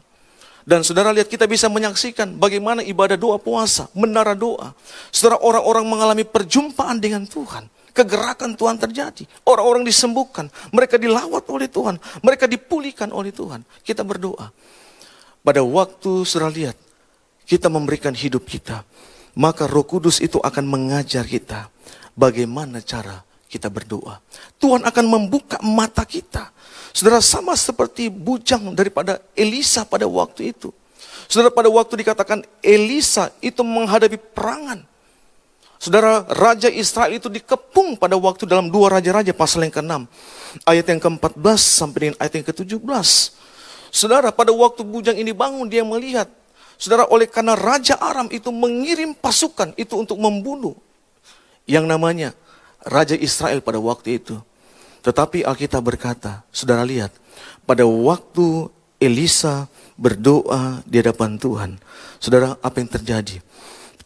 Dan 0.61 0.84
saudara 0.84 1.11
lihat 1.11 1.26
kita 1.26 1.48
bisa 1.48 1.72
menyaksikan 1.72 2.36
bagaimana 2.36 2.84
ibadah 2.84 3.16
doa 3.16 3.40
puasa, 3.40 3.88
menara 3.96 4.36
doa. 4.36 4.76
Saudara 5.09 5.40
orang-orang 5.40 5.88
mengalami 5.88 6.24
perjumpaan 6.28 7.01
dengan 7.01 7.24
Tuhan. 7.24 7.66
Kegerakan 7.90 8.55
Tuhan 8.55 8.78
terjadi. 8.78 9.26
Orang-orang 9.42 9.82
disembuhkan. 9.82 10.46
Mereka 10.70 10.94
dilawat 10.94 11.42
oleh 11.51 11.66
Tuhan. 11.66 11.98
Mereka 12.22 12.46
dipulihkan 12.46 13.11
oleh 13.11 13.34
Tuhan. 13.34 13.66
Kita 13.82 14.07
berdoa. 14.07 14.53
Pada 15.40 15.64
waktu 15.64 16.22
saudara 16.22 16.53
lihat 16.53 16.76
kita 17.51 17.66
memberikan 17.66 18.14
hidup 18.14 18.46
kita, 18.46 18.86
maka 19.34 19.66
Roh 19.66 19.82
Kudus 19.82 20.22
itu 20.22 20.38
akan 20.38 20.70
mengajar 20.70 21.26
kita 21.26 21.66
bagaimana 22.14 22.78
cara 22.78 23.26
kita 23.51 23.66
berdoa. 23.66 24.22
Tuhan 24.62 24.86
akan 24.86 25.05
membuka 25.11 25.59
mata 25.59 26.07
kita. 26.07 26.55
Saudara 26.94 27.18
sama 27.18 27.59
seperti 27.59 28.07
bujang 28.07 28.70
daripada 28.70 29.18
Elisa 29.34 29.82
pada 29.82 30.07
waktu 30.07 30.55
itu. 30.55 30.70
Saudara 31.26 31.51
pada 31.51 31.66
waktu 31.66 32.07
dikatakan 32.07 32.46
Elisa 32.62 33.34
itu 33.42 33.66
menghadapi 33.66 34.14
perangan. 34.30 34.86
Saudara 35.82 36.22
Raja 36.30 36.70
Israel 36.70 37.18
itu 37.18 37.26
dikepung 37.26 37.98
pada 37.98 38.14
waktu 38.14 38.46
dalam 38.46 38.70
dua 38.70 38.94
Raja-Raja 38.94 39.34
pasal 39.34 39.66
yang 39.66 39.74
ke-6. 39.74 40.07
Ayat 40.62 40.86
yang 40.86 41.01
ke-14 41.03 41.59
sampai 41.59 41.98
dengan 41.98 42.16
ayat 42.22 42.32
yang 42.38 42.46
ke-17. 42.46 42.78
Saudara 43.90 44.30
pada 44.30 44.55
waktu 44.55 44.86
bujang 44.86 45.18
ini 45.18 45.34
bangun 45.34 45.66
dia 45.66 45.82
melihat 45.82 46.30
Saudara, 46.81 47.05
oleh 47.12 47.28
karena 47.28 47.53
Raja 47.53 48.01
Aram 48.01 48.33
itu 48.33 48.49
mengirim 48.49 49.12
pasukan 49.12 49.76
itu 49.76 50.01
untuk 50.01 50.16
membunuh 50.16 50.72
yang 51.68 51.85
namanya 51.85 52.33
Raja 52.81 53.12
Israel 53.12 53.61
pada 53.61 53.76
waktu 53.76 54.16
itu. 54.16 54.41
Tetapi 55.05 55.45
Alkitab 55.45 55.85
berkata, 55.85 56.41
saudara 56.49 56.81
lihat, 56.85 57.12
pada 57.68 57.85
waktu 57.85 58.72
Elisa 58.97 59.68
berdoa 60.01 60.81
di 60.89 61.05
hadapan 61.05 61.37
Tuhan, 61.37 61.70
saudara 62.16 62.57
apa 62.64 62.81
yang 62.81 62.89
terjadi? 62.89 63.45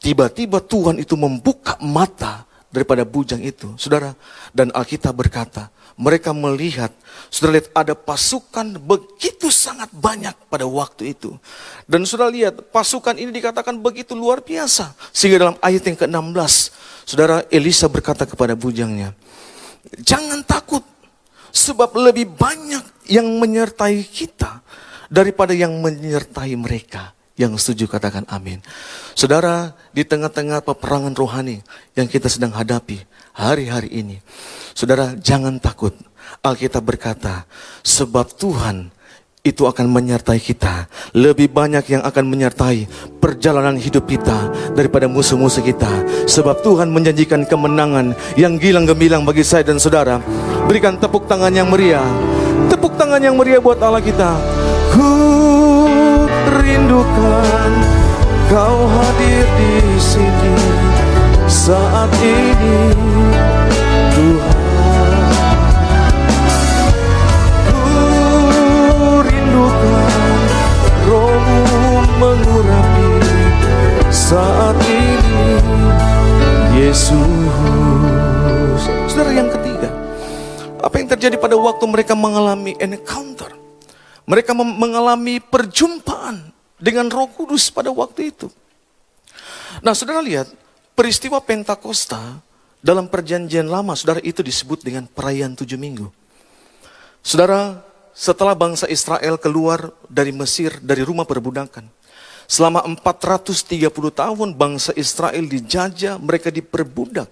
Tiba-tiba 0.02 0.58
Tuhan 0.58 0.98
itu 0.98 1.14
membuka 1.14 1.78
mata 1.78 2.42
daripada 2.74 3.06
bujang 3.06 3.42
itu. 3.42 3.70
Saudara, 3.78 4.18
dan 4.50 4.74
Alkitab 4.74 5.14
berkata, 5.14 5.70
mereka 5.94 6.34
melihat, 6.34 6.90
sudah 7.30 7.54
lihat 7.54 7.70
ada 7.70 7.94
pasukan 7.94 8.78
begitu 8.82 9.46
sangat 9.50 9.90
banyak 9.94 10.34
pada 10.50 10.66
waktu 10.66 11.14
itu. 11.14 11.38
Dan 11.86 12.02
sudah 12.02 12.26
lihat 12.26 12.74
pasukan 12.74 13.14
ini 13.14 13.30
dikatakan 13.30 13.78
begitu 13.78 14.18
luar 14.18 14.42
biasa. 14.42 14.94
Sehingga 15.14 15.38
dalam 15.38 15.56
ayat 15.62 15.86
yang 15.86 15.98
ke-16, 15.98 16.52
saudara 17.06 17.46
Elisa 17.46 17.86
berkata 17.86 18.26
kepada 18.26 18.58
bujangnya, 18.58 19.14
jangan 20.02 20.42
takut 20.42 20.82
sebab 21.54 21.94
lebih 21.94 22.34
banyak 22.34 22.82
yang 23.06 23.30
menyertai 23.38 24.02
kita 24.02 24.66
daripada 25.06 25.54
yang 25.54 25.78
menyertai 25.78 26.58
mereka. 26.58 27.14
Yang 27.34 27.66
setuju 27.66 27.98
katakan 27.98 28.22
amin. 28.30 28.62
Saudara, 29.18 29.74
di 29.90 30.06
tengah-tengah 30.06 30.62
peperangan 30.62 31.18
rohani 31.18 31.66
yang 31.98 32.06
kita 32.06 32.30
sedang 32.30 32.54
hadapi 32.54 33.02
hari-hari 33.34 33.90
ini. 33.90 34.16
Saudara, 34.72 35.12
jangan 35.18 35.58
takut. 35.58 35.92
Alkitab 36.40 36.82
berkata, 36.86 37.44
sebab 37.82 38.32
Tuhan 38.38 38.94
itu 39.44 39.68
akan 39.68 39.92
menyertai 39.92 40.40
kita. 40.40 40.88
Lebih 41.12 41.52
banyak 41.52 41.84
yang 41.92 42.02
akan 42.02 42.24
menyertai 42.24 42.88
perjalanan 43.20 43.76
hidup 43.76 44.08
kita 44.08 44.48
daripada 44.72 45.04
musuh-musuh 45.04 45.60
kita. 45.60 45.90
Sebab 46.24 46.64
Tuhan 46.64 46.88
menjanjikan 46.88 47.44
kemenangan 47.44 48.16
yang 48.40 48.56
gilang 48.56 48.88
gemilang 48.88 49.28
bagi 49.28 49.44
saya 49.44 49.68
dan 49.68 49.76
saudara. 49.76 50.16
Berikan 50.64 50.96
tepuk 50.96 51.28
tangan 51.28 51.52
yang 51.52 51.68
meriah. 51.68 52.08
Tepuk 52.72 52.96
tangan 52.96 53.20
yang 53.20 53.36
meriah 53.36 53.60
buat 53.60 53.76
Allah 53.84 54.00
kita. 54.00 54.32
Ku 54.96 55.12
rindukan 56.56 57.72
kau 58.48 58.78
hadir 58.88 59.44
di 59.60 59.72
sini 60.00 60.56
saat 61.44 62.12
ini 62.20 63.13
mengurapi 72.34 73.10
saat 74.10 74.74
ini 74.82 75.48
Yesus 76.74 77.14
Saudara 79.06 79.30
yang 79.30 79.50
ketiga 79.54 79.90
apa 80.82 80.94
yang 80.98 81.08
terjadi 81.14 81.36
pada 81.38 81.54
waktu 81.54 81.84
mereka 81.86 82.18
mengalami 82.18 82.74
encounter 82.82 83.54
mereka 84.24 84.56
mengalami 84.56 85.36
perjumpaan 85.38 86.52
dengan 86.80 87.12
Roh 87.12 87.28
Kudus 87.28 87.68
pada 87.68 87.92
waktu 87.92 88.32
itu. 88.32 88.48
Nah, 89.84 89.92
saudara 89.92 90.24
lihat, 90.24 90.48
peristiwa 90.96 91.40
Pentakosta 91.44 92.40
dalam 92.80 93.08
perjanjian 93.08 93.68
lama, 93.68 93.92
saudara 93.92 94.20
itu 94.24 94.40
disebut 94.40 94.80
dengan 94.80 95.04
perayaan 95.04 95.52
tujuh 95.56 95.76
minggu. 95.76 96.08
Saudara, 97.24 97.84
setelah 98.16 98.56
bangsa 98.56 98.88
Israel 98.88 99.36
keluar 99.36 99.92
dari 100.08 100.32
Mesir, 100.32 100.80
dari 100.80 101.04
rumah 101.04 101.28
perbudakan, 101.28 101.88
selama 102.44 102.84
430 102.84 103.88
tahun 104.12 104.48
bangsa 104.54 104.90
Israel 104.96 105.44
dijajah, 105.44 106.20
mereka 106.20 106.48
diperbudak. 106.52 107.28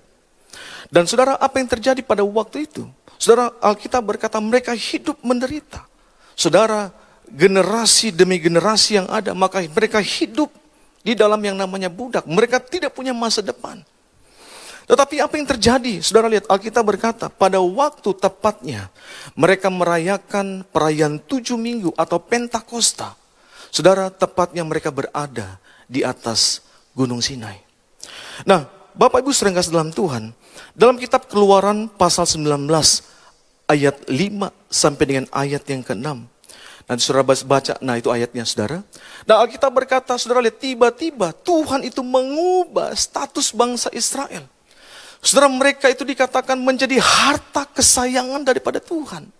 Dan 0.93 1.09
saudara, 1.09 1.41
apa 1.41 1.57
yang 1.57 1.69
terjadi 1.69 2.01
pada 2.05 2.21
waktu 2.21 2.69
itu? 2.69 2.85
Saudara, 3.17 3.55
Alkitab 3.65 4.03
berkata 4.05 4.37
mereka 4.43 4.77
hidup 4.77 5.17
menderita. 5.25 5.87
Saudara, 6.37 6.93
generasi 7.33 8.13
demi 8.13 8.37
generasi 8.37 9.01
yang 9.01 9.09
ada, 9.09 9.33
maka 9.33 9.65
mereka 9.65 10.03
hidup 10.05 10.53
di 11.01 11.17
dalam 11.17 11.41
yang 11.41 11.57
namanya 11.57 11.89
budak. 11.89 12.29
Mereka 12.29 12.61
tidak 12.61 12.93
punya 12.93 13.17
masa 13.17 13.41
depan. 13.41 13.81
Tetapi 14.85 15.23
apa 15.23 15.35
yang 15.39 15.47
terjadi? 15.47 15.95
Saudara 16.03 16.27
lihat 16.29 16.45
Alkitab 16.51 16.85
berkata, 16.85 17.31
pada 17.31 17.63
waktu 17.63 18.13
tepatnya 18.19 18.91
mereka 19.39 19.71
merayakan 19.71 20.67
perayaan 20.69 21.23
tujuh 21.23 21.57
minggu 21.57 21.95
atau 21.95 22.19
Pentakosta. 22.19 23.22
Saudara, 23.73 24.13
tepatnya 24.13 24.61
mereka 24.69 24.93
berada 24.93 25.57
di 25.89 26.05
atas 26.05 26.61
Gunung 26.93 27.25
Sinai. 27.25 27.57
Nah, 28.45 28.69
Bapak 28.93 29.25
Ibu 29.25 29.33
sering 29.33 29.57
dalam 29.57 29.89
Tuhan, 29.89 30.37
dalam 30.77 31.01
kitab 31.01 31.25
keluaran 31.25 31.89
pasal 31.89 32.29
19 32.29 32.69
ayat 33.65 33.97
5 34.05 34.53
sampai 34.69 35.05
dengan 35.09 35.25
ayat 35.33 35.65
yang 35.73 35.81
ke-6. 35.81 36.29
Nanti 36.85 37.01
saudara 37.01 37.25
baca, 37.25 37.79
nah 37.81 37.97
itu 37.97 38.13
ayatnya 38.13 38.45
saudara. 38.45 38.85
Nah 39.25 39.41
Alkitab 39.41 39.73
berkata, 39.73 40.19
saudara 40.21 40.45
lihat 40.45 40.61
tiba-tiba 40.61 41.33
Tuhan 41.33 41.89
itu 41.89 42.05
mengubah 42.05 42.93
status 42.93 43.55
bangsa 43.55 43.89
Israel. 43.97 44.45
Saudara 45.25 45.49
mereka 45.49 45.87
itu 45.89 46.03
dikatakan 46.03 46.59
menjadi 46.59 46.99
harta 46.99 47.65
kesayangan 47.71 48.43
daripada 48.43 48.83
Tuhan. 48.83 49.31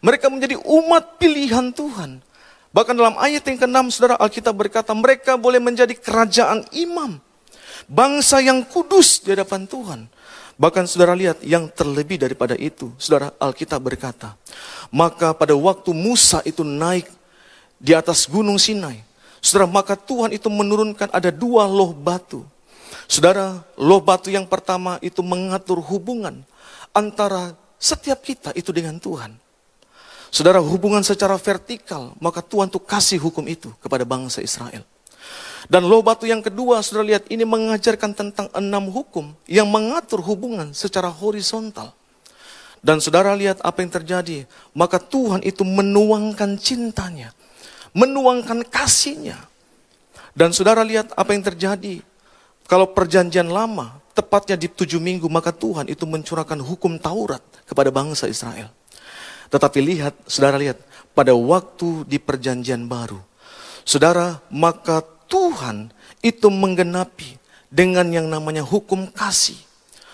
Mereka 0.00 0.32
menjadi 0.32 0.56
umat 0.56 1.20
pilihan 1.20 1.70
Tuhan. 1.70 2.24
Bahkan 2.70 2.94
dalam 2.94 3.18
ayat 3.18 3.42
yang 3.50 3.58
ke-6 3.58 3.98
saudara 3.98 4.14
Alkitab 4.22 4.54
berkata 4.54 4.94
mereka 4.94 5.34
boleh 5.34 5.58
menjadi 5.58 5.90
kerajaan 5.90 6.62
imam. 6.70 7.18
Bangsa 7.90 8.38
yang 8.38 8.62
kudus 8.62 9.26
di 9.26 9.34
hadapan 9.34 9.66
Tuhan. 9.66 10.06
Bahkan 10.54 10.86
saudara 10.86 11.18
lihat 11.18 11.42
yang 11.42 11.66
terlebih 11.66 12.22
daripada 12.22 12.54
itu. 12.54 12.94
Saudara 12.94 13.34
Alkitab 13.42 13.82
berkata. 13.82 14.38
Maka 14.94 15.34
pada 15.34 15.56
waktu 15.58 15.90
Musa 15.90 16.38
itu 16.46 16.62
naik 16.62 17.10
di 17.80 17.90
atas 17.90 18.30
gunung 18.30 18.60
Sinai. 18.60 19.02
Saudara 19.42 19.66
maka 19.66 19.96
Tuhan 19.98 20.30
itu 20.30 20.46
menurunkan 20.46 21.10
ada 21.10 21.32
dua 21.34 21.66
loh 21.66 21.90
batu. 21.90 22.46
Saudara 23.10 23.66
loh 23.74 23.98
batu 23.98 24.30
yang 24.30 24.46
pertama 24.46 25.00
itu 25.02 25.24
mengatur 25.24 25.82
hubungan 25.82 26.46
antara 26.94 27.56
setiap 27.80 28.22
kita 28.22 28.54
itu 28.54 28.70
dengan 28.70 29.00
Tuhan. 29.00 29.34
Saudara 30.30 30.62
hubungan 30.62 31.02
secara 31.02 31.34
vertikal, 31.34 32.14
maka 32.22 32.38
Tuhan 32.38 32.70
tuh 32.70 32.78
kasih 32.78 33.18
hukum 33.18 33.42
itu 33.50 33.74
kepada 33.82 34.06
bangsa 34.06 34.38
Israel. 34.38 34.86
Dan 35.66 35.90
loh 35.90 36.00
batu 36.00 36.24
yang 36.24 36.40
kedua, 36.40 36.80
saudara 36.80 37.14
lihat 37.14 37.26
ini 37.28 37.42
mengajarkan 37.42 38.14
tentang 38.14 38.46
enam 38.54 38.88
hukum 38.88 39.34
yang 39.50 39.66
mengatur 39.66 40.22
hubungan 40.22 40.70
secara 40.70 41.10
horizontal. 41.10 41.92
Dan 42.80 43.02
saudara 43.02 43.36
lihat 43.36 43.60
apa 43.60 43.84
yang 43.84 43.92
terjadi, 43.92 44.48
maka 44.72 44.96
Tuhan 44.96 45.44
itu 45.44 45.66
menuangkan 45.66 46.56
cintanya, 46.56 47.34
menuangkan 47.92 48.64
kasihnya. 48.64 49.36
Dan 50.32 50.56
saudara 50.56 50.80
lihat 50.80 51.12
apa 51.12 51.36
yang 51.36 51.44
terjadi, 51.44 52.00
kalau 52.64 52.88
perjanjian 52.94 53.50
lama, 53.50 54.00
tepatnya 54.16 54.56
di 54.56 54.70
tujuh 54.70 55.02
minggu, 55.02 55.28
maka 55.28 55.52
Tuhan 55.52 55.92
itu 55.92 56.08
mencurahkan 56.08 56.56
hukum 56.62 56.96
Taurat 56.96 57.42
kepada 57.68 57.92
bangsa 57.92 58.30
Israel. 58.30 58.72
Tetapi 59.50 59.78
lihat, 59.82 60.14
saudara 60.30 60.56
lihat, 60.56 60.78
pada 61.10 61.34
waktu 61.34 62.06
di 62.06 62.22
perjanjian 62.22 62.86
baru, 62.86 63.18
saudara, 63.82 64.38
maka 64.46 65.02
Tuhan 65.26 65.90
itu 66.22 66.46
menggenapi 66.46 67.34
dengan 67.66 68.06
yang 68.14 68.30
namanya 68.30 68.62
hukum 68.62 69.10
kasih, 69.10 69.58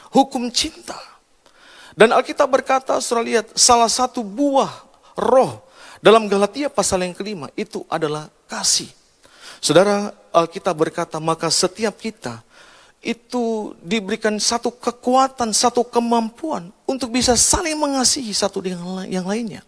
hukum 0.09 0.49
cinta. 0.49 0.97
Dan 1.97 2.13
Alkitab 2.17 2.49
berkata, 2.49 2.97
saudara 3.01 3.25
lihat, 3.25 3.47
salah 3.57 3.89
satu 3.93 4.25
buah 4.25 4.73
roh 5.17 5.65
dalam 6.01 6.29
Galatia 6.29 6.73
pasal 6.73 7.05
yang 7.05 7.17
kelima 7.17 7.53
itu 7.57 7.85
adalah 7.93 8.33
kasih. 8.49 8.89
Saudara, 9.61 10.13
Alkitab 10.33 10.77
berkata, 10.77 11.17
maka 11.17 11.49
setiap 11.49 11.97
kita 11.97 12.45
itu 13.05 13.77
diberikan 13.81 14.35
satu 14.41 14.73
kekuatan, 14.75 15.55
satu 15.55 15.87
kemampuan 15.87 16.75
untuk 16.89 17.15
bisa 17.15 17.39
saling 17.39 17.79
mengasihi 17.79 18.35
satu 18.35 18.59
dengan 18.65 19.07
yang 19.07 19.25
lainnya. 19.29 19.63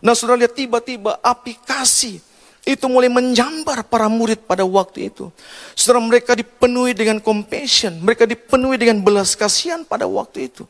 Nah, 0.00 0.16
saudara 0.16 0.46
lihat 0.46 0.56
tiba-tiba 0.56 1.20
api 1.20 1.58
kasih 1.62 2.22
itu 2.62 2.86
mulai 2.86 3.10
menjambar 3.10 3.82
para 3.90 4.06
murid 4.06 4.46
pada 4.46 4.62
waktu 4.62 5.10
itu. 5.10 5.28
Setelah 5.74 6.00
mereka 6.00 6.38
dipenuhi 6.38 6.94
dengan 6.94 7.18
compassion, 7.18 7.98
mereka 7.98 8.22
dipenuhi 8.22 8.78
dengan 8.78 9.02
belas 9.02 9.34
kasihan 9.34 9.82
pada 9.82 10.06
waktu 10.06 10.46
itu. 10.46 10.64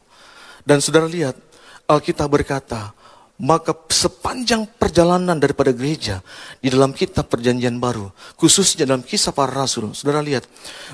Dan 0.65 0.81
saudara 0.81 1.05
lihat, 1.05 1.37
Alkitab 1.85 2.33
berkata, 2.33 2.97
maka 3.43 3.75
sepanjang 3.91 4.71
perjalanan 4.79 5.35
daripada 5.35 5.75
gereja 5.75 6.23
di 6.63 6.71
dalam 6.71 6.95
kitab 6.95 7.27
perjanjian 7.27 7.83
baru, 7.83 8.15
khususnya 8.39 8.87
dalam 8.87 9.03
kisah 9.03 9.35
para 9.35 9.51
rasul, 9.51 9.91
saudara 9.99 10.23
lihat 10.23 10.47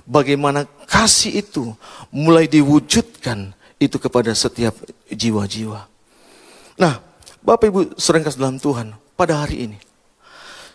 bagaimana 0.09 0.65
kasih 0.89 1.45
itu 1.45 1.77
mulai 2.09 2.49
diwujudkan 2.49 3.53
itu 3.77 4.01
kepada 4.01 4.33
setiap 4.33 4.73
jiwa-jiwa. 5.13 5.85
Nah, 6.81 6.95
Bapak 7.45 7.69
Ibu 7.69 7.81
serengkas 8.01 8.41
dalam 8.41 8.57
Tuhan, 8.57 8.97
pada 9.15 9.45
hari 9.45 9.69
ini, 9.71 9.79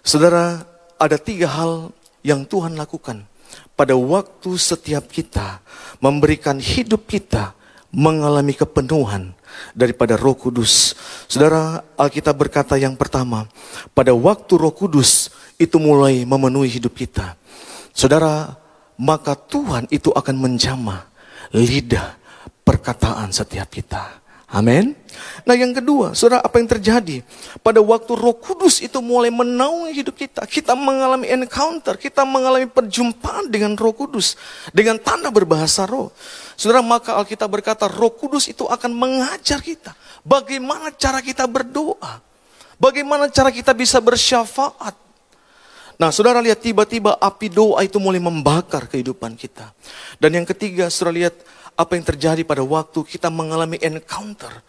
Saudara, 0.03 0.67
ada 0.99 1.15
tiga 1.15 1.47
hal 1.47 1.95
yang 2.27 2.43
Tuhan 2.43 2.75
lakukan 2.75 3.23
pada 3.71 3.95
waktu 3.95 4.51
setiap 4.59 5.07
kita 5.07 5.63
memberikan 6.03 6.59
hidup 6.59 7.07
kita 7.07 7.55
mengalami 7.93 8.57
kepenuhan 8.57 9.37
daripada 9.77 10.17
Roh 10.17 10.33
Kudus. 10.33 10.97
Saudara, 11.29 11.85
Alkitab 11.93 12.33
berkata 12.33 12.73
yang 12.75 12.97
pertama, 12.97 13.45
pada 13.93 14.11
waktu 14.17 14.57
Roh 14.57 14.73
Kudus 14.73 15.29
itu 15.61 15.77
mulai 15.77 16.25
memenuhi 16.25 16.81
hidup 16.81 16.97
kita. 16.97 17.37
Saudara, 17.93 18.57
maka 18.97 19.37
Tuhan 19.37 19.85
itu 19.93 20.09
akan 20.09 20.35
menjamah 20.41 21.05
lidah 21.53 22.17
perkataan 22.65 23.29
setiap 23.29 23.69
kita. 23.69 24.22
Amin. 24.53 24.93
Nah 25.49 25.57
yang 25.57 25.73
kedua, 25.73 26.13
saudara 26.13 26.45
apa 26.45 26.61
yang 26.61 26.69
terjadi? 26.69 27.25
Pada 27.65 27.81
waktu 27.81 28.13
roh 28.13 28.37
kudus 28.37 28.85
itu 28.85 29.01
mulai 29.01 29.33
menaungi 29.33 29.89
hidup 29.97 30.13
kita. 30.13 30.45
Kita 30.45 30.77
mengalami 30.77 31.25
encounter, 31.33 31.97
kita 31.97 32.21
mengalami 32.21 32.69
perjumpaan 32.69 33.49
dengan 33.49 33.73
roh 33.73 33.97
kudus. 33.97 34.37
Dengan 34.69 35.01
tanda 35.01 35.33
berbahasa 35.33 35.89
roh. 35.89 36.13
Saudara 36.53 36.85
maka 36.85 37.17
Alkitab 37.17 37.49
berkata 37.49 37.89
roh 37.89 38.13
kudus 38.13 38.45
itu 38.45 38.69
akan 38.69 38.93
mengajar 38.93 39.57
kita. 39.57 39.97
Bagaimana 40.21 40.93
cara 40.93 41.17
kita 41.25 41.49
berdoa. 41.49 42.21
Bagaimana 42.77 43.33
cara 43.33 43.49
kita 43.49 43.73
bisa 43.73 43.97
bersyafaat. 43.97 44.93
Nah 45.97 46.13
saudara 46.13 46.41
lihat 46.45 46.61
tiba-tiba 46.61 47.17
api 47.17 47.49
doa 47.49 47.81
itu 47.81 47.97
mulai 47.97 48.21
membakar 48.21 48.85
kehidupan 48.85 49.33
kita. 49.33 49.73
Dan 50.21 50.37
yang 50.37 50.45
ketiga 50.45 50.93
saudara 50.93 51.25
lihat 51.25 51.35
apa 51.73 51.97
yang 51.97 52.05
terjadi 52.05 52.41
pada 52.45 52.61
waktu 52.61 53.05
kita 53.05 53.33
mengalami 53.33 53.81
encounter, 53.81 54.61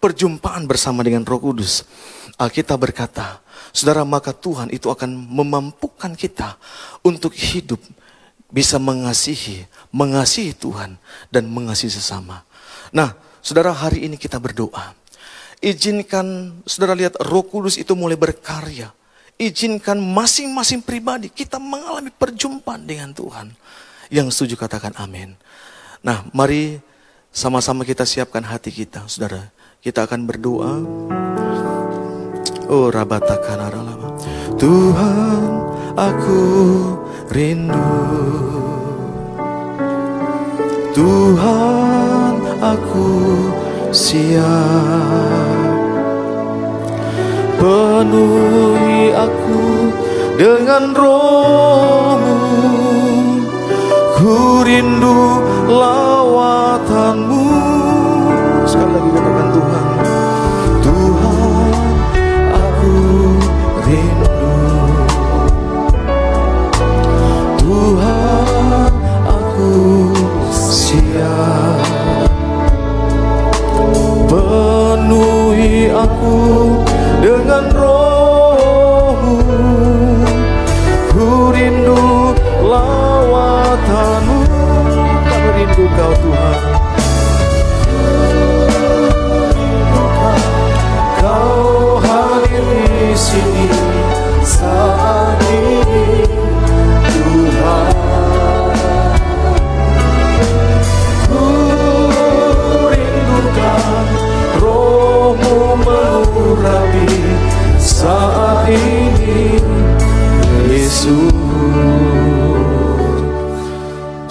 perjumpaan 0.00 0.64
bersama 0.64 1.04
dengan 1.04 1.24
Roh 1.24 1.40
Kudus. 1.40 1.84
Alkitab 2.40 2.80
berkata, 2.80 3.44
Saudara, 3.70 4.02
maka 4.02 4.32
Tuhan 4.32 4.72
itu 4.72 4.88
akan 4.88 5.08
memampukan 5.08 6.16
kita 6.16 6.56
untuk 7.04 7.36
hidup 7.36 7.78
bisa 8.50 8.82
mengasihi, 8.82 9.64
mengasihi 9.94 10.56
Tuhan 10.56 10.98
dan 11.30 11.46
mengasihi 11.46 11.92
sesama. 11.92 12.42
Nah, 12.90 13.14
Saudara, 13.40 13.72
hari 13.72 14.04
ini 14.04 14.20
kita 14.20 14.36
berdoa. 14.36 14.92
Izinkan 15.60 16.60
Saudara 16.64 16.96
lihat 16.96 17.20
Roh 17.20 17.44
Kudus 17.44 17.76
itu 17.76 17.92
mulai 17.92 18.16
berkarya. 18.16 18.92
Izinkan 19.40 19.96
masing-masing 19.96 20.84
pribadi 20.84 21.32
kita 21.32 21.56
mengalami 21.56 22.12
perjumpaan 22.12 22.84
dengan 22.84 23.12
Tuhan. 23.16 23.52
Yang 24.12 24.36
setuju 24.36 24.66
katakan 24.66 24.92
amin. 25.00 25.36
Nah, 26.00 26.24
mari 26.32 26.80
sama-sama 27.28 27.84
kita 27.84 28.08
siapkan 28.08 28.40
hati 28.40 28.72
kita, 28.72 29.04
saudara. 29.04 29.52
Kita 29.84 30.08
akan 30.08 30.24
berdoa. 30.24 30.72
Oh, 32.72 32.88
rabatakan 32.88 33.68
lama. 33.68 34.16
Tuhan, 34.56 35.42
aku 35.96 36.40
rindu. 37.28 37.76
Tuhan, 40.96 42.32
aku 42.64 43.08
siap. 43.92 45.60
Penuhi 47.60 49.12
aku 49.12 49.92
dengan 50.40 50.96
rohmu 50.96 52.40
Ku 54.16 54.49
rindu 54.64 55.40
lawatanmu. 55.68 57.46
Sekali 58.68 58.92
lagi 58.92 59.10
katakan 59.14 59.48
Tuhan. 59.54 59.86
Tuhan 60.84 61.72
aku 62.52 62.94
rindu. 63.86 64.36
Tuhan 67.60 68.90
aku 69.26 69.70
siap. 70.52 71.80
Penuhi 74.30 75.90
aku 75.90 76.38
dengan 77.18 77.64
rohmu 77.74 77.99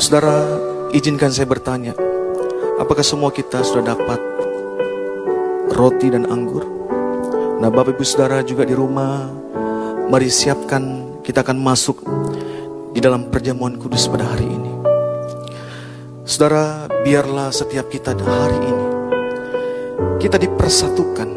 Saudara, 0.09 0.41
izinkan 0.89 1.29
saya 1.29 1.45
bertanya, 1.45 1.93
apakah 2.81 3.05
semua 3.05 3.29
kita 3.29 3.61
sudah 3.61 3.93
dapat 3.93 4.17
roti 5.69 6.09
dan 6.09 6.25
anggur? 6.25 6.65
Nah, 7.61 7.69
Bapak 7.69 7.93
Ibu 7.93 8.01
Saudara 8.01 8.41
juga 8.41 8.65
di 8.65 8.73
rumah, 8.73 9.29
mari 10.09 10.33
siapkan 10.33 11.13
kita 11.21 11.45
akan 11.45 11.61
masuk 11.61 12.01
di 12.89 12.97
dalam 12.97 13.29
perjamuan 13.29 13.77
kudus 13.77 14.09
pada 14.09 14.25
hari 14.33 14.49
ini. 14.49 14.73
Saudara, 16.25 16.89
biarlah 17.05 17.53
setiap 17.53 17.93
kita 17.93 18.17
hari 18.17 18.65
ini 18.65 18.85
kita 20.17 20.41
dipersatukan 20.41 21.29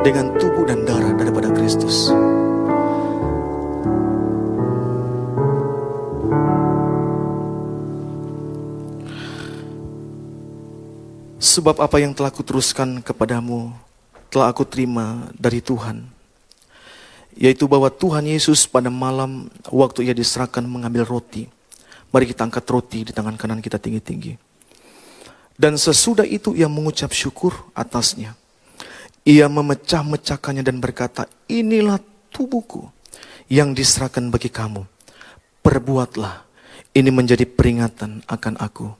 dengan 0.00 0.32
tubuh 0.40 0.64
dan 0.64 0.88
darah 0.88 1.12
daripada 1.12 1.52
Kristus. 1.52 2.08
Sebab 11.56 11.80
apa 11.80 11.96
yang 11.96 12.12
telah 12.12 12.28
kuteruskan 12.28 13.00
kepadamu 13.00 13.72
telah 14.28 14.52
aku 14.52 14.68
terima 14.68 15.32
dari 15.32 15.64
Tuhan. 15.64 16.04
Yaitu 17.32 17.64
bahwa 17.64 17.88
Tuhan 17.88 18.28
Yesus 18.28 18.68
pada 18.68 18.92
malam 18.92 19.48
waktu 19.72 20.04
ia 20.04 20.12
diserahkan 20.12 20.60
mengambil 20.68 21.08
roti. 21.08 21.48
Mari 22.12 22.28
kita 22.28 22.44
angkat 22.44 22.60
roti 22.68 23.08
di 23.08 23.12
tangan 23.16 23.40
kanan 23.40 23.64
kita 23.64 23.80
tinggi-tinggi. 23.80 24.36
Dan 25.56 25.80
sesudah 25.80 26.28
itu 26.28 26.52
ia 26.52 26.68
mengucap 26.68 27.16
syukur 27.16 27.56
atasnya. 27.72 28.36
Ia 29.24 29.48
memecah-mecahkannya 29.48 30.60
dan 30.60 30.76
berkata, 30.76 31.24
inilah 31.48 32.04
tubuhku 32.36 32.92
yang 33.48 33.72
diserahkan 33.72 34.28
bagi 34.28 34.52
kamu. 34.52 34.84
Perbuatlah, 35.64 36.44
ini 36.92 37.08
menjadi 37.08 37.48
peringatan 37.48 38.28
akan 38.28 38.60
aku. 38.60 38.92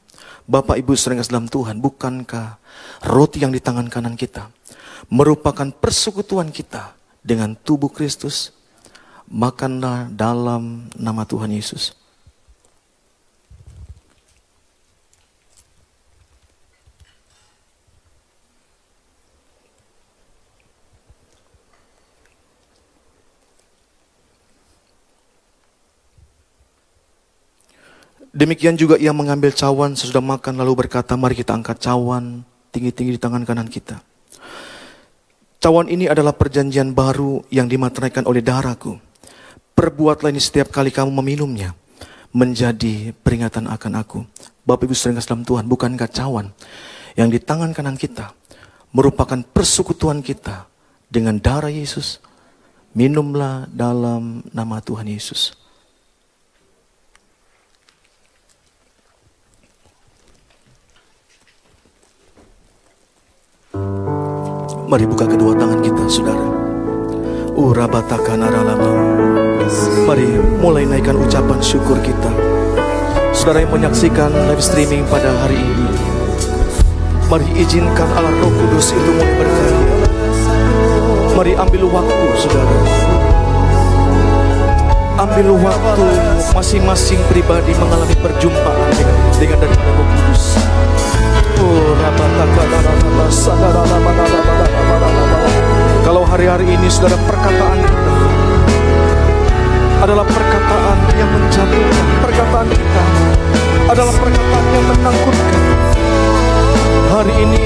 Bapak 0.47 0.79
Ibu 0.79 0.95
sering 0.95 1.19
dalam 1.27 1.51
Tuhan, 1.51 1.83
bukankah 1.83 2.63
roti 3.07 3.43
yang 3.43 3.51
di 3.51 3.59
tangan 3.59 3.91
kanan 3.91 4.15
kita 4.15 4.49
merupakan 5.11 5.69
persekutuan 5.75 6.55
kita 6.55 6.95
dengan 7.21 7.59
tubuh 7.59 7.91
Kristus? 7.91 8.55
Makanlah 9.27 10.07
dalam 10.15 10.87
nama 10.95 11.27
Tuhan 11.27 11.51
Yesus. 11.51 12.06
Demikian 28.37 28.77
juga 28.77 29.01
ia 29.01 29.17
mengambil 29.17 29.49
cawan 29.49 29.97
sesudah 29.97 30.21
makan 30.21 30.61
lalu 30.61 30.85
berkata, 30.85 31.17
mari 31.17 31.33
kita 31.33 31.57
angkat 31.57 31.81
cawan 31.81 32.45
tinggi-tinggi 32.69 33.17
di 33.17 33.21
tangan 33.21 33.49
kanan 33.49 33.65
kita. 33.65 34.05
Cawan 35.57 35.89
ini 35.89 36.05
adalah 36.05 36.37
perjanjian 36.37 36.93
baru 36.93 37.41
yang 37.49 37.65
dimateraikan 37.65 38.29
oleh 38.29 38.45
darahku. 38.45 39.01
Perbuatlah 39.73 40.29
ini 40.29 40.41
setiap 40.45 40.69
kali 40.69 40.93
kamu 40.93 41.09
meminumnya. 41.17 41.73
Menjadi 42.37 43.17
peringatan 43.25 43.73
akan 43.73 43.93
aku. 44.05 44.21
Bapak 44.69 44.85
Ibu 44.85 44.93
sering 44.93 45.17
dalam 45.17 45.41
Tuhan, 45.41 45.65
bukankah 45.65 46.13
cawan 46.13 46.53
yang 47.17 47.33
di 47.33 47.41
tangan 47.41 47.73
kanan 47.73 47.97
kita 47.97 48.37
merupakan 48.93 49.41
persekutuan 49.41 50.21
kita 50.21 50.69
dengan 51.09 51.41
darah 51.41 51.73
Yesus? 51.73 52.21
Minumlah 52.93 53.73
dalam 53.73 54.45
nama 54.53 54.77
Tuhan 54.85 55.09
Yesus. 55.09 55.57
Mari 64.87 65.03
buka 65.03 65.27
kedua 65.27 65.51
tangan 65.59 65.83
kita, 65.83 66.07
saudara. 66.07 66.47
Urabatakanalalama. 67.59 68.91
Mari 70.07 70.39
mulai 70.63 70.87
naikkan 70.87 71.19
ucapan 71.19 71.59
syukur 71.59 71.99
kita. 72.07 72.31
Saudara 73.35 73.67
yang 73.67 73.75
menyaksikan 73.75 74.31
live 74.31 74.63
streaming 74.63 75.03
pada 75.11 75.35
hari 75.43 75.59
ini. 75.59 75.91
Mari 77.27 77.51
izinkan 77.59 78.07
Allah 78.15 78.31
Roh 78.39 78.55
Kudus 78.55 78.95
itu 78.95 79.11
mulai 79.11 79.35
berkarya. 79.35 79.83
Mari 81.35 81.53
ambil 81.59 81.83
waktu, 81.91 82.27
saudara. 82.39 82.79
Ambil 85.19 85.51
waktu 85.67 86.07
masing-masing 86.55 87.19
pribadi 87.27 87.75
mengalami 87.75 88.15
perjumpaan 88.23 88.91
dengan, 88.95 89.19
dengan 89.35 89.59
daripada 89.67 90.06
Hari-hari 96.57 96.73
ini 96.73 96.89
saudara 96.89 97.21
perkataan 97.21 97.79
kita 97.85 98.13
adalah 100.01 100.25
perkataan 100.25 100.97
yang 101.21 101.29
menjatuhkan, 101.29 102.07
perkataan 102.25 102.67
kita 102.73 103.03
adalah 103.93 104.15
perkataan 104.17 104.65
yang 104.73 104.85
menakutkan. 104.89 105.63
Hari 107.13 107.35
ini 107.45 107.61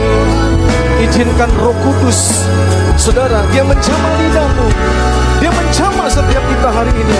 izinkan 1.07 1.55
Roh 1.63 1.71
Kudus, 1.87 2.51
saudara, 2.99 3.47
dia 3.55 3.63
menjamah 3.63 4.13
lidahmu, 4.27 4.67
dia 5.39 5.55
menjamah 5.55 6.11
setiap 6.11 6.43
kita 6.51 6.69
hari 6.75 6.91
ini. 6.91 7.19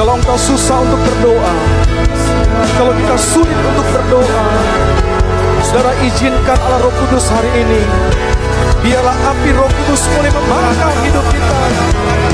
Kalau 0.00 0.16
engkau 0.16 0.40
susah 0.40 0.88
untuk 0.88 1.00
berdoa, 1.04 1.52
kalau 2.80 2.96
kita 2.96 3.16
sulit 3.20 3.60
untuk 3.76 3.84
berdoa, 3.92 4.44
saudara 5.70 5.94
izinkan 6.02 6.58
Allah 6.66 6.82
Roh 6.82 6.90
Kudus 6.98 7.30
hari 7.30 7.46
ini. 7.62 7.78
Biarlah 8.82 9.14
api 9.14 9.54
Roh 9.54 9.70
Kudus 9.70 10.02
mulai 10.18 10.34
membakar 10.34 10.90
hidup 11.06 11.22
kita. 11.30 11.56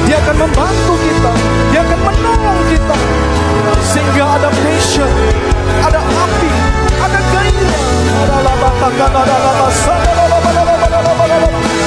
Dia 0.09 0.17
akan 0.25 0.37
membantu 0.41 0.97
kita, 1.05 1.33
dia 1.69 1.85
akan 1.85 2.01
menolong 2.01 2.61
kita. 2.73 2.97
Sehingga 3.85 4.41
ada 4.41 4.49
passion, 4.49 5.13
ada 5.85 6.01
api, 6.01 6.51
ada 6.97 7.19
gairah. 7.37 7.81
Ada 8.17 8.53
ada 8.97 9.29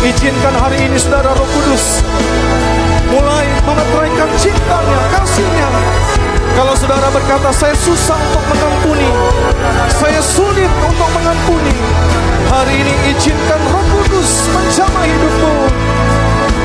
Izinkan 0.06 0.54
hari 0.54 0.86
ini 0.86 1.02
saudara 1.02 1.34
Roh 1.34 1.50
Kudus 1.50 2.06
mulai 3.10 3.50
memeteraikan 3.66 4.30
cintanya, 4.38 5.02
kasihnya 5.18 5.70
kalau 6.60 6.76
saudara 6.76 7.07
berkata, 7.07 7.55
saya 7.55 7.72
susah 7.72 8.20
untuk 8.20 8.43
mengampuni, 8.51 9.07
saya 9.95 10.20
sulit 10.20 10.68
untuk 10.84 11.07
mengampuni, 11.16 11.72
hari 12.51 12.84
ini 12.84 13.16
izinkan 13.16 13.64
roh 13.72 13.80
kudus 13.88 14.51
menjamah 14.51 15.07
hidupmu. 15.07 15.55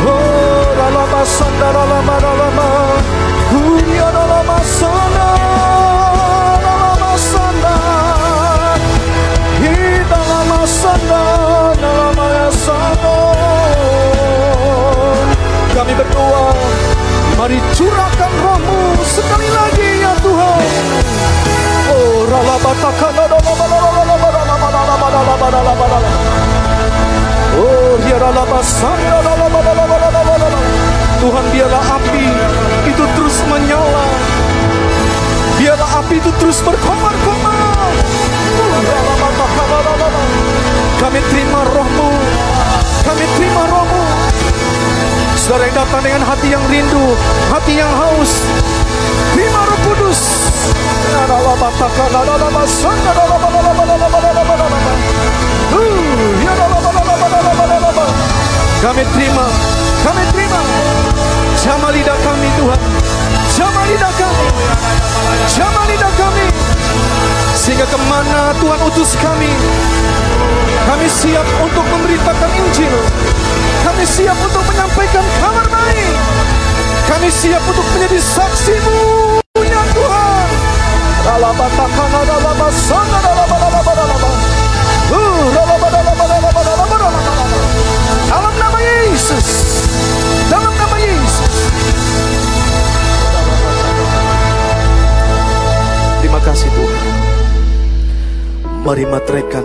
Oh, 0.03 0.67
lama 0.75 1.23
sanda, 1.23 1.71
lama 1.71 1.99
lama, 2.11 2.69
huria 3.55 4.11
lama 4.11 4.59
sana, 4.67 5.29
lama 6.59 7.13
sana, 7.15 7.75
hida 9.63 10.21
lama 10.27 10.61
sana, 10.67 11.23
lama 11.79 12.31
sana. 12.51 13.15
Kami 15.71 15.93
berdoa, 15.95 16.51
mari 17.39 17.63
rohmu 17.79 18.14
sekali 19.15 19.47
lagi 19.47 19.89
ya 20.03 20.13
Tuhan. 20.19 20.63
Oh, 21.95 22.27
Oh, 27.55 27.95
Tuhan 31.23 31.45
biarlah 31.55 31.85
api 31.95 32.27
itu 32.91 33.05
terus 33.15 33.37
menyala. 33.47 34.05
Biarlah 35.55 35.91
api 36.03 36.15
itu 36.19 36.31
terus 36.43 36.59
berkobar-kobar. 36.61 36.84
Saudara 45.65 45.81
datang 45.81 46.05
dengan 46.05 46.23
hati 46.29 46.53
yang 46.53 46.61
rindu, 46.69 47.17
hati 47.49 47.81
yang 47.81 47.89
haus, 47.89 48.45
terima 49.33 49.65
roh 49.65 49.81
kudus. 49.81 50.21
Kami 58.85 59.03
terima, 59.17 59.45
kami 60.05 60.23
terima. 60.37 60.61
Jamah 61.57 61.91
lidah 61.97 62.19
kami 62.21 62.49
Tuhan, 62.61 62.81
jamah 63.57 63.85
lidah 63.89 64.13
kami, 64.21 64.49
jamah 65.49 65.85
lidah 65.89 66.13
kami. 66.13 66.47
Sehingga 67.65 67.89
ke 67.89 67.97
mana 68.13 68.53
Tuhan 68.61 68.77
utus 68.93 69.17
kami? 69.17 69.49
Kami 70.85 71.09
siap 71.09 71.49
untuk 71.65 71.81
memberitakan 71.81 72.51
Injil. 72.61 72.93
Kami 73.89 74.05
siap 74.05 74.37
untuk 74.37 74.61
menyampaikan 74.69 75.25
kabar 75.41 75.65
baik. 75.73 76.13
Kami 77.09 77.33
siap 77.33 77.65
untuk 77.65 77.89
menjadi 77.97 78.21
saksimu 78.21 79.01
Ya 79.65 79.81
Tuhan. 79.97 80.49
Dalam 88.29 88.55
nama 88.61 88.79
Yesus. 88.85 89.49
Dalam 90.53 90.73
nama 90.77 90.97
Yesus. 91.01 91.57
Kasih 96.45 96.69
Tuhan. 96.77 97.24
Mari 98.85 99.09
matraikan 99.09 99.65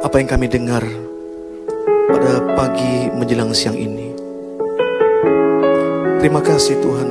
apa 0.00 0.16
yang 0.16 0.24
kami 0.24 0.48
dengar 0.48 0.80
pada 2.08 2.40
pagi 2.56 3.12
menjelang 3.12 3.52
siang 3.52 3.76
ini. 3.76 4.08
Terima 6.16 6.40
kasih 6.40 6.80
Tuhan. 6.80 7.08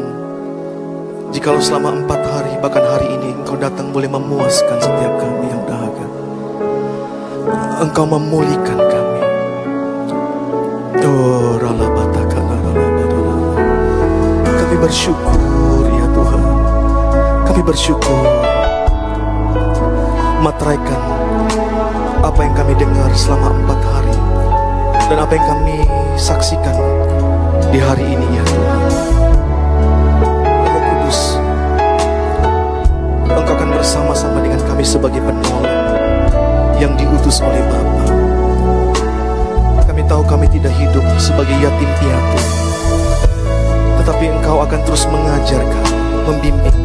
Jikalau 1.30 1.62
selama 1.62 1.94
empat 1.94 2.26
hari 2.26 2.58
bahkan 2.58 2.82
hari 2.82 3.06
ini 3.22 3.38
Engkau 3.38 3.54
datang 3.54 3.94
boleh 3.94 4.10
memuaskan 4.10 4.82
setiap 4.82 5.14
kami 5.22 5.46
yang 5.46 5.62
dahaga. 5.70 6.08
Engkau 7.86 8.06
memulihkan 8.10 8.82
kami. 8.82 9.22
Oh. 11.06 11.54
Kami 14.42 14.76
bersyukur 14.82 15.86
ya 15.86 16.06
Tuhan. 16.18 16.42
Kami 17.46 17.62
bersyukur. 17.62 18.51
Matraikan 20.42 20.98
apa 22.26 22.42
yang 22.42 22.58
kami 22.58 22.74
dengar 22.74 23.14
selama 23.14 23.54
empat 23.62 23.78
hari 23.94 24.18
dan 25.06 25.22
apa 25.22 25.38
yang 25.38 25.46
kami 25.54 25.86
saksikan 26.18 26.74
di 27.70 27.78
hari 27.78 28.10
ini 28.10 28.26
ya 28.34 28.44
Tuhan. 28.50 28.82
Roh 30.66 30.82
Kudus, 30.82 31.38
Engkau 33.30 33.54
akan 33.54 33.70
bersama-sama 33.70 34.42
dengan 34.42 34.58
kami 34.66 34.82
sebagai 34.82 35.22
penolong 35.22 35.70
yang 36.82 36.98
diutus 36.98 37.38
oleh 37.46 37.62
Bapa. 37.70 38.06
Kami 39.86 40.02
tahu 40.10 40.26
kami 40.26 40.50
tidak 40.50 40.74
hidup 40.74 41.06
sebagai 41.22 41.54
yatim 41.62 41.90
piatu, 42.02 42.42
tetapi 44.02 44.34
Engkau 44.34 44.66
akan 44.66 44.80
terus 44.90 45.06
mengajar 45.06 45.62
kami, 45.62 46.02
membimbing, 46.26 46.82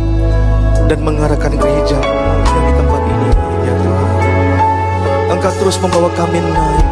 dan 0.92 1.00
mengarahkan 1.00 1.56
gereja 1.56 1.96
yang 2.52 2.75
Engkau 5.36 5.52
terus 5.60 5.76
membawa 5.84 6.08
kami 6.16 6.40
naik 6.40 6.86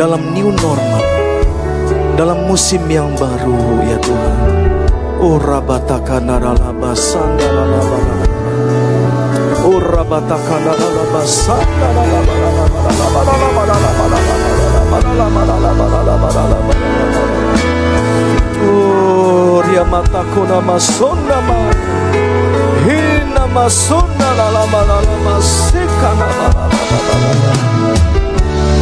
dalam 0.00 0.32
new 0.32 0.48
normal, 0.56 1.04
dalam 2.16 2.48
musim 2.48 2.80
yang 2.88 3.12
baru, 3.12 3.84
ya 3.84 4.00
Tuhan. 4.00 4.40
Oh 5.20 5.36
rabataka 5.36 6.16
naralaba 6.16 6.96
sandalaba 6.96 8.00
Oh 9.64 9.80
rabataka 9.80 10.56
naralaba 10.64 11.20
Oh 18.64 19.60
riamatako 19.60 20.40
namasonda 20.48 21.38
ma 21.44 21.58
Hina 22.84 23.44
masonda 23.48 24.15
lalama 24.15 24.15
lalama 24.15 24.15
sikana 24.15 24.15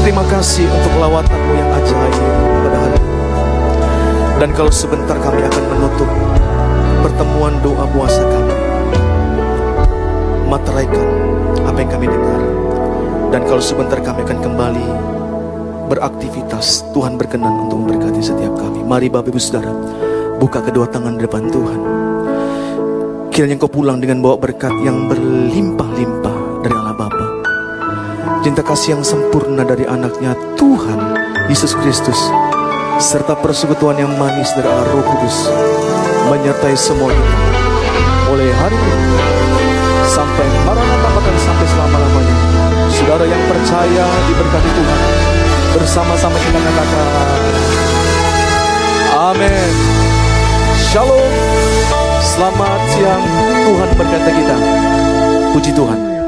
Terima 0.04 0.20
kasih 0.26 0.66
untuk 0.66 0.94
lawatanmu 0.98 1.52
yang 1.54 1.70
ajaib 1.78 2.14
pada 2.66 2.78
hari 2.82 2.98
ini. 2.98 3.18
Dan 4.42 4.50
kalau 4.52 4.68
sebentar 4.74 5.14
kami 5.16 5.46
akan 5.46 5.64
menutup 5.70 6.10
pertemuan 7.06 7.54
doa 7.62 7.86
puasa 7.94 8.22
kami. 8.26 8.54
Materaikan 10.50 11.08
apa 11.64 11.78
yang 11.78 11.90
kami 11.90 12.06
dengar. 12.10 12.40
Dan 13.30 13.42
kalau 13.46 13.62
sebentar 13.62 13.98
kami 14.02 14.26
akan 14.26 14.38
kembali 14.42 14.86
beraktivitas. 15.88 16.82
Tuhan 16.90 17.14
berkenan 17.14 17.70
untuk 17.70 17.86
memberkati 17.86 18.20
setiap 18.20 18.58
kami. 18.58 18.82
Mari 18.82 19.06
Bapak 19.06 19.30
Ibu 19.30 19.40
Saudara, 19.40 19.70
buka 20.36 20.60
kedua 20.66 20.90
tangan 20.90 21.14
di 21.14 21.22
depan 21.24 21.46
Tuhan. 21.48 22.03
Kiranya 23.34 23.58
engkau 23.58 23.66
pulang 23.66 23.98
dengan 23.98 24.22
bawa 24.22 24.38
berkat 24.38 24.70
yang 24.86 25.10
berlimpah-limpah 25.10 26.62
dari 26.62 26.70
Allah 26.70 26.94
Bapa. 26.94 27.26
Cinta 28.46 28.62
kasih 28.62 28.94
yang 28.94 29.02
sempurna 29.02 29.66
dari 29.66 29.82
anaknya 29.82 30.38
Tuhan 30.54 31.18
Yesus 31.50 31.74
Kristus 31.82 32.14
serta 33.02 33.34
persekutuan 33.34 33.98
yang 33.98 34.14
manis 34.22 34.54
dari 34.54 34.70
Allah 34.70 34.86
Roh 34.86 35.02
Kudus 35.02 35.50
menyertai 36.30 36.78
semua 36.78 37.10
kita 37.10 37.38
mulai 38.30 38.54
hari 38.54 38.78
ini 38.78 39.18
sampai 40.06 40.46
maranatha 40.62 41.08
bahkan 41.10 41.36
sampai 41.42 41.66
selama-lamanya. 41.74 42.36
Saudara 42.94 43.26
yang 43.26 43.42
percaya 43.50 44.04
diberkati 44.30 44.70
Tuhan 44.78 45.00
bersama-sama 45.74 46.38
kita 46.38 46.58
katakan 46.62 47.42
Amin. 49.34 49.74
Shalom. 50.78 51.53
Selamat 52.34 52.82
siang. 52.90 53.22
Tuhan 53.62 53.90
berkata 53.94 54.30
kita. 54.34 54.56
Puji 55.54 55.70
Tuhan. 55.70 56.13